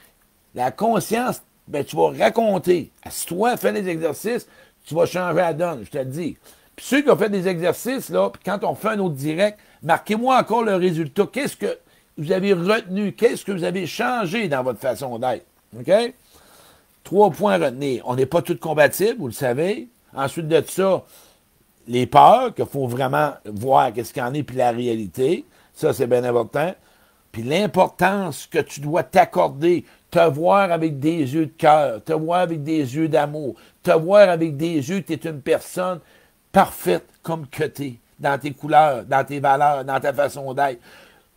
la 0.55 0.71
conscience, 0.71 1.43
ben, 1.67 1.85
tu 1.85 1.97
vas 1.97 2.11
raconter. 2.11 2.93
Si 3.11 3.27
toi, 3.27 3.57
fais 3.57 3.73
les 3.73 3.89
exercices, 3.89 4.47
tu 4.85 4.95
vas 4.95 5.07
changer 5.07 5.37
la 5.37 5.55
donne, 5.55 5.85
je 5.85 5.91
te 5.91 5.99
le 5.99 6.05
dis. 6.05 6.37
Puis 6.77 6.87
ceux 6.87 7.03
qui 7.03 7.11
ont 7.11 7.17
fait 7.17 7.29
des 7.29 7.49
exercices, 7.49 8.09
là, 8.09 8.31
puis 8.31 8.43
quand 8.45 8.65
on 8.65 8.75
fait 8.75 8.91
un 8.91 8.99
autre 8.99 9.15
direct, 9.15 9.59
marquez-moi 9.83 10.39
encore 10.39 10.63
le 10.63 10.75
résultat. 10.75 11.29
Qu'est-ce 11.31 11.57
que 11.57 11.79
vous 12.17 12.33
avez 12.33 12.53
retenu? 12.53 13.13
Qu'est-ce 13.13 13.45
que 13.45 13.53
vous 13.53 13.65
avez 13.65 13.87
changé 13.87 14.49
dans 14.49 14.63
votre 14.63 14.81
façon 14.81 15.19
d'être? 15.19 15.47
OK? 15.79 16.15
Trois 17.05 17.31
points 17.31 17.55
à 17.55 17.67
retenir. 17.67 18.03
On 18.07 18.15
n'est 18.15 18.27
pas 18.27 18.43
tous 18.43 18.57
compatibles, 18.57 19.19
vous 19.19 19.27
le 19.27 19.33
savez. 19.33 19.89
Ensuite 20.15 20.49
de 20.49 20.63
ça, 20.67 21.05
les 21.89 22.07
peurs, 22.07 22.55
qu'il 22.55 22.67
faut 22.67 22.87
vraiment 22.87 23.33
voir 23.45 23.93
qu'est-ce 23.93 24.13
qu'il 24.13 24.23
y 24.23 24.27
en 24.27 24.35
est, 24.35 24.43
puis 24.43 24.57
la 24.57 24.71
réalité. 24.71 25.45
Ça, 25.75 25.93
c'est 25.93 26.07
bien 26.07 26.25
important. 26.25 26.75
Puis 27.33 27.43
l'importance 27.43 28.47
que 28.47 28.59
tu 28.59 28.81
dois 28.81 29.03
t'accorder, 29.03 29.85
te 30.11 30.29
voir 30.29 30.71
avec 30.71 31.01
des 31.01 31.35
yeux 31.35 31.47
de 31.47 31.53
cœur, 31.53 32.05
te 32.05 32.13
voir 32.13 32.41
avec 32.41 32.63
des 32.63 32.95
yeux 32.95 33.09
d'amour, 33.09 33.55
te 33.83 33.91
voir 33.91 34.29
avec 34.29 34.59
des 34.59 34.75
yeux 34.91 35.03
tu 35.03 35.15
es 35.15 35.21
une 35.25 35.41
personne 35.41 36.01
parfaite 36.53 37.07
comme 37.23 37.47
que 37.47 37.65
dans 38.19 38.39
tes 38.39 38.53
couleurs, 38.53 39.05
dans 39.05 39.25
tes 39.25 39.41
valeurs, 39.41 39.85
dans 39.85 39.99
ta 39.99 40.13
façon 40.13 40.55
d'être. 40.55 40.81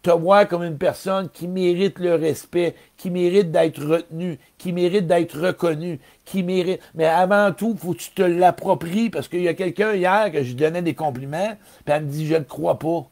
Te 0.03 0.11
voir 0.11 0.47
comme 0.47 0.63
une 0.63 0.77
personne 0.77 1.29
qui 1.29 1.47
mérite 1.47 1.97
le 1.97 2.13
respect, 2.13 2.75
qui 2.95 3.09
mérite 3.09 3.51
d'être 3.51 3.83
retenu, 3.83 4.37
qui 4.59 4.71
mérite 4.71 5.07
d'être 5.07 5.39
reconnu, 5.39 5.99
qui 6.25 6.43
mérite. 6.43 6.79
Mais 6.93 7.05
avant 7.05 7.51
tout, 7.51 7.75
faut 7.75 7.93
que 7.93 7.97
tu 7.97 8.11
te 8.11 8.21
l'appropries 8.21 9.09
parce 9.09 9.27
qu'il 9.27 9.41
y 9.41 9.47
a 9.47 9.55
quelqu'un 9.55 9.93
hier 9.93 10.31
que 10.31 10.43
je 10.43 10.53
donnais 10.53 10.83
des 10.83 10.93
compliments, 10.93 11.57
puis 11.85 11.95
elle 11.95 12.05
me 12.05 12.11
dit 12.11 12.27
Je 12.27 12.35
ne 12.35 12.43
crois 12.43 12.77
pas. 12.77 13.07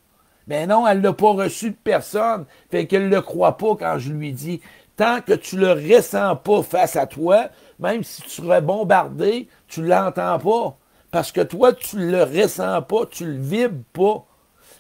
Mais 0.46 0.68
non, 0.68 0.88
elle 0.88 1.00
ne 1.00 1.04
l'a 1.04 1.14
pas 1.14 1.32
reçu 1.32 1.72
de 1.72 1.78
personne. 1.84 2.46
Fait 2.70 2.86
qu'elle 2.86 3.10
ne 3.10 3.16
le 3.16 3.22
croit 3.22 3.58
pas 3.58 3.76
quand 3.76 3.98
je 3.98 4.12
lui 4.12 4.32
dis. 4.32 4.62
Tant 4.96 5.22
que 5.22 5.34
tu 5.34 5.58
le 5.58 5.72
ressens 5.72 6.36
pas 6.36 6.62
face 6.62 6.96
à 6.96 7.08
toi, 7.08 7.48
même 7.80 8.04
si 8.04 8.22
tu 8.22 8.30
serais 8.30 8.62
bombardé, 8.62 9.48
tu 9.68 9.84
l'entends 9.84 10.38
pas. 10.38 10.78
Parce 11.14 11.32
que 11.32 11.42
toi, 11.42 11.74
tu 11.74 11.98
ne 11.98 12.10
le 12.10 12.24
ressens 12.24 12.82
pas, 12.82 13.06
tu 13.06 13.26
le 13.26 13.38
vibres 13.40 13.84
pas. 13.94 14.26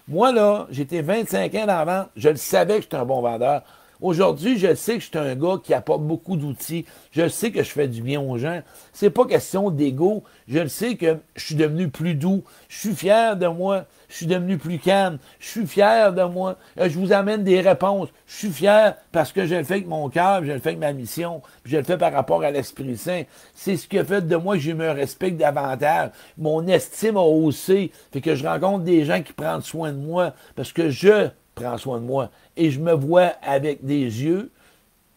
Moi, 0.07 0.31
là, 0.31 0.65
j'étais 0.71 1.03
25 1.03 1.53
ans 1.53 1.65
dans 1.67 2.07
je 2.15 2.29
le 2.29 2.37
savais 2.37 2.77
que 2.77 2.81
j'étais 2.81 2.97
un 2.97 3.05
bon 3.05 3.21
vendeur. 3.21 3.61
Aujourd'hui, 4.03 4.59
je 4.59 4.75
sais 4.75 4.95
que 4.95 4.99
je 4.99 5.07
suis 5.07 5.17
un 5.17 5.33
gars 5.33 5.61
qui 5.63 5.73
apporte 5.73 6.01
beaucoup 6.01 6.35
d'outils. 6.35 6.83
Je 7.11 7.29
sais 7.29 7.51
que 7.51 7.63
je 7.63 7.69
fais 7.69 7.87
du 7.87 8.01
bien 8.01 8.19
aux 8.19 8.37
gens. 8.37 8.61
C'est 8.91 9.09
pas 9.09 9.25
question 9.25 9.71
d'ego. 9.71 10.25
Je 10.49 10.59
le 10.59 10.67
sais 10.67 10.97
que 10.97 11.19
je 11.37 11.45
suis 11.45 11.55
devenu 11.55 11.87
plus 11.87 12.13
doux. 12.13 12.43
Je 12.67 12.79
suis 12.79 12.95
fier 12.95 13.37
de 13.37 13.47
moi. 13.47 13.85
Je 14.09 14.17
suis 14.17 14.25
devenu 14.25 14.57
plus 14.57 14.77
calme. 14.77 15.19
Je 15.39 15.47
suis 15.47 15.65
fier 15.65 16.11
de 16.11 16.21
moi. 16.23 16.57
Euh, 16.81 16.89
je 16.89 16.99
vous 16.99 17.13
amène 17.13 17.45
des 17.45 17.61
réponses. 17.61 18.09
Je 18.27 18.35
suis 18.35 18.51
fier 18.51 18.97
parce 19.13 19.31
que 19.31 19.45
je 19.45 19.55
le 19.55 19.63
fais 19.63 19.75
avec 19.75 19.87
mon 19.87 20.09
cœur, 20.09 20.43
je 20.43 20.51
le 20.51 20.59
fais 20.59 20.69
avec 20.69 20.79
ma 20.79 20.91
mission, 20.91 21.41
je 21.63 21.77
le 21.77 21.83
fais 21.83 21.97
par 21.97 22.11
rapport 22.11 22.43
à 22.43 22.51
l'Esprit 22.51 22.97
Saint. 22.97 23.23
C'est 23.55 23.77
ce 23.77 23.87
qui 23.87 23.97
a 23.97 24.03
fait 24.03 24.27
de 24.27 24.35
moi 24.35 24.55
que 24.55 24.61
je 24.61 24.73
me 24.73 24.89
respecte 24.89 25.37
davantage. 25.37 26.09
Mon 26.37 26.67
estime 26.67 27.15
a 27.15 27.21
haussé. 27.21 27.91
Fait 28.11 28.19
que 28.19 28.35
je 28.35 28.45
rencontre 28.45 28.83
des 28.83 29.05
gens 29.05 29.21
qui 29.21 29.31
prennent 29.31 29.61
soin 29.61 29.93
de 29.93 29.97
moi 29.97 30.33
parce 30.57 30.73
que 30.73 30.89
je 30.89 31.29
prends 31.55 31.77
soin 31.77 31.99
de 31.99 32.05
moi 32.05 32.29
et 32.57 32.71
je 32.71 32.79
me 32.79 32.93
vois 32.93 33.33
avec 33.41 33.85
des 33.85 34.23
yeux 34.23 34.51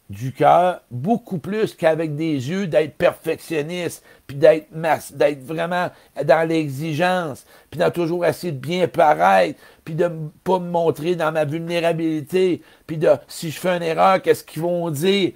du 0.09 0.33
cœur 0.33 0.83
beaucoup 0.91 1.39
plus 1.39 1.75
qu'avec 1.75 2.15
des 2.15 2.49
yeux 2.49 2.67
d'être 2.69 2.95
perfectionniste, 2.95 4.05
puis 4.27 4.37
d'être 4.37 4.69
d'être 5.13 5.43
vraiment 5.43 5.91
dans 6.25 6.49
l'exigence, 6.49 7.45
puis 7.71 7.79
d'être 7.79 7.95
toujours 7.95 8.25
essayer 8.25 8.53
de 8.53 8.59
bien 8.59 8.87
paraître, 8.87 9.59
puis 9.85 9.95
de 9.95 10.09
pas 10.45 10.61
me 10.61 10.71
montrer 10.71 11.17
dans 11.17 11.33
ma 11.33 11.45
vulnérabilité, 11.45 12.63
puis 12.87 12.99
de 12.99 13.11
si 13.27 13.51
je 13.51 13.59
fais 13.59 13.77
une 13.77 13.83
erreur, 13.83 14.23
qu'est-ce 14.23 14.45
qu'ils 14.45 14.63
vont 14.63 14.91
dire? 14.91 15.33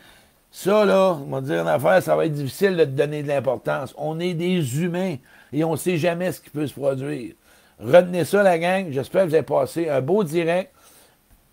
Ça, 0.52 0.84
là, 0.84 1.16
on 1.20 1.30
va 1.30 1.40
dire 1.40 1.62
une 1.62 1.68
affaire, 1.68 2.02
ça 2.02 2.16
va 2.16 2.26
être 2.26 2.32
difficile 2.32 2.76
de 2.76 2.84
te 2.84 2.90
donner 2.90 3.22
de 3.22 3.28
l'importance. 3.28 3.94
On 3.96 4.18
est 4.18 4.34
des 4.34 4.82
humains. 4.82 5.16
et 5.52 5.62
on 5.62 5.72
ne 5.72 5.76
sait 5.76 5.96
jamais 5.96 6.32
ce 6.32 6.40
qui 6.40 6.50
peut 6.50 6.66
se 6.66 6.74
produire. 6.74 7.34
Retenez 7.78 8.24
ça, 8.24 8.42
la 8.42 8.58
gang. 8.58 8.86
J'espère 8.90 9.22
que 9.22 9.28
vous 9.28 9.34
avez 9.34 9.44
passé 9.44 9.88
un 9.88 10.00
beau 10.00 10.24
direct. 10.24 10.72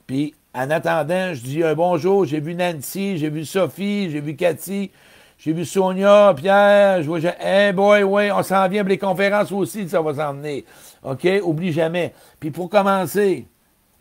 Puis, 0.08 0.34
en 0.56 0.72
attendant, 0.72 1.34
je 1.34 1.42
dis 1.42 1.64
un 1.64 1.76
bonjour. 1.76 2.24
J'ai 2.24 2.40
vu 2.40 2.56
Nancy, 2.56 3.18
j'ai 3.18 3.30
vu 3.30 3.44
Sophie, 3.44 4.10
j'ai 4.10 4.22
vu 4.22 4.38
Cathy, 4.38 4.90
j'ai 5.38 5.52
vu 5.52 5.66
Sonia, 5.66 6.34
Pierre. 6.36 7.04
Je 7.04 7.08
vois, 7.08 7.20
hey 7.40 7.74
boy, 7.74 8.04
ouais, 8.04 8.32
on 8.32 8.42
s'en 8.42 8.68
vient 8.70 8.84
les 8.84 8.98
conférences 8.98 9.52
aussi, 9.52 9.88
ça 9.90 10.02
va 10.02 10.14
s'en 10.14 10.34
venir. 10.34 10.64
OK? 11.04 11.28
Oublie 11.44 11.74
jamais. 11.74 12.14
Puis, 12.40 12.52
pour 12.52 12.70
commencer, 12.70 13.48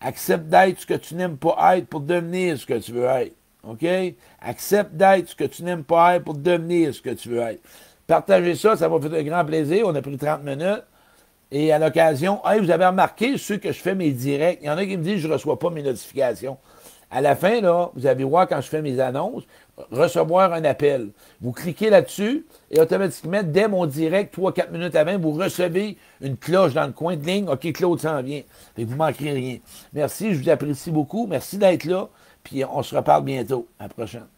accepte 0.01 0.47
d'être 0.47 0.79
ce 0.81 0.87
que 0.87 0.95
tu 0.95 1.17
n'aimes 1.17 1.37
pas 1.37 1.77
être 1.77 1.89
pour 1.89 2.01
devenir 2.01 2.57
ce 2.57 2.65
que 2.65 2.79
tu 2.79 2.93
veux 2.93 3.07
être. 3.07 3.35
OK? 3.65 3.85
Accepte 4.41 4.93
d'être 4.93 5.31
ce 5.31 5.35
que 5.35 5.45
tu 5.45 5.65
n'aimes 5.65 5.83
pas 5.83 6.17
être 6.17 6.25
pour 6.25 6.35
devenir 6.35 6.95
ce 6.95 7.03
que 7.03 7.11
tu 7.11 7.31
veux 7.31 7.41
être. 7.41 7.61
Partagez 8.07 8.55
ça, 8.55 8.77
ça 8.77 8.89
va 8.89 9.01
faire 9.01 9.19
un 9.19 9.23
grand 9.25 9.45
plaisir. 9.45 9.87
On 9.87 9.95
a 9.97 10.01
pris 10.01 10.17
30 10.17 10.45
minutes. 10.45 10.85
Et 11.53 11.73
à 11.73 11.79
l'occasion, 11.79 12.41
vous 12.61 12.71
avez 12.71 12.87
remarqué 12.87 13.39
ceux 13.39 13.59
que 13.59 13.73
je 13.73 13.81
fais 13.81 13.95
mes 13.95 14.11
directs? 14.11 14.59
Il 14.63 14.67
y 14.67 14.71
en 14.71 14.77
a 14.77 14.85
qui 14.85 14.97
me 14.97 15.03
disent 15.03 15.19
je 15.19 15.29
ne 15.29 15.35
reçois 15.35 15.59
pas 15.59 15.71
mes 15.71 15.83
notifications. 15.83 16.59
À 17.09 17.21
la 17.21 17.37
fin, 17.37 17.61
là, 17.61 17.91
vous 17.95 18.07
allez 18.07 18.25
voir 18.25 18.49
quand 18.49 18.61
je 18.61 18.69
fais 18.69 18.83
mes 18.83 18.99
annonces, 18.99 19.45
recevoir 19.93 20.53
un 20.53 20.65
appel. 20.65 21.11
Vous 21.41 21.53
cliquez 21.53 21.89
là-dessus 21.89 22.47
et 22.71 22.81
automatiquement, 22.81 23.43
dès 23.45 23.69
mon 23.69 23.87
direct, 23.87 24.37
3-4 24.37 24.73
minutes 24.73 24.97
avant, 24.97 25.17
vous 25.19 25.33
recevez 25.33 25.97
une 26.21 26.37
cloche 26.37 26.75
dans 26.75 26.87
le 26.87 26.93
coin 26.93 27.17
de 27.17 27.25
ligne. 27.25 27.49
OK, 27.49 27.73
Claude 27.73 28.01
s'en 28.01 28.23
vient. 28.23 28.43
Et 28.77 28.85
vous 28.85 28.95
ne 28.95 28.99
manquerez 28.99 29.33
rien. 29.33 29.59
Merci, 29.93 30.35
je 30.35 30.43
vous 30.43 30.49
apprécie 30.49 30.91
beaucoup. 30.91 31.29
Merci 31.29 31.59
d'être 31.59 31.85
là. 31.85 32.09
Puis 32.43 32.65
on 32.65 32.83
se 32.83 32.97
reparle 32.97 33.25
bientôt. 33.25 33.69
À 33.79 33.85
la 33.85 33.89
prochaine. 33.89 34.36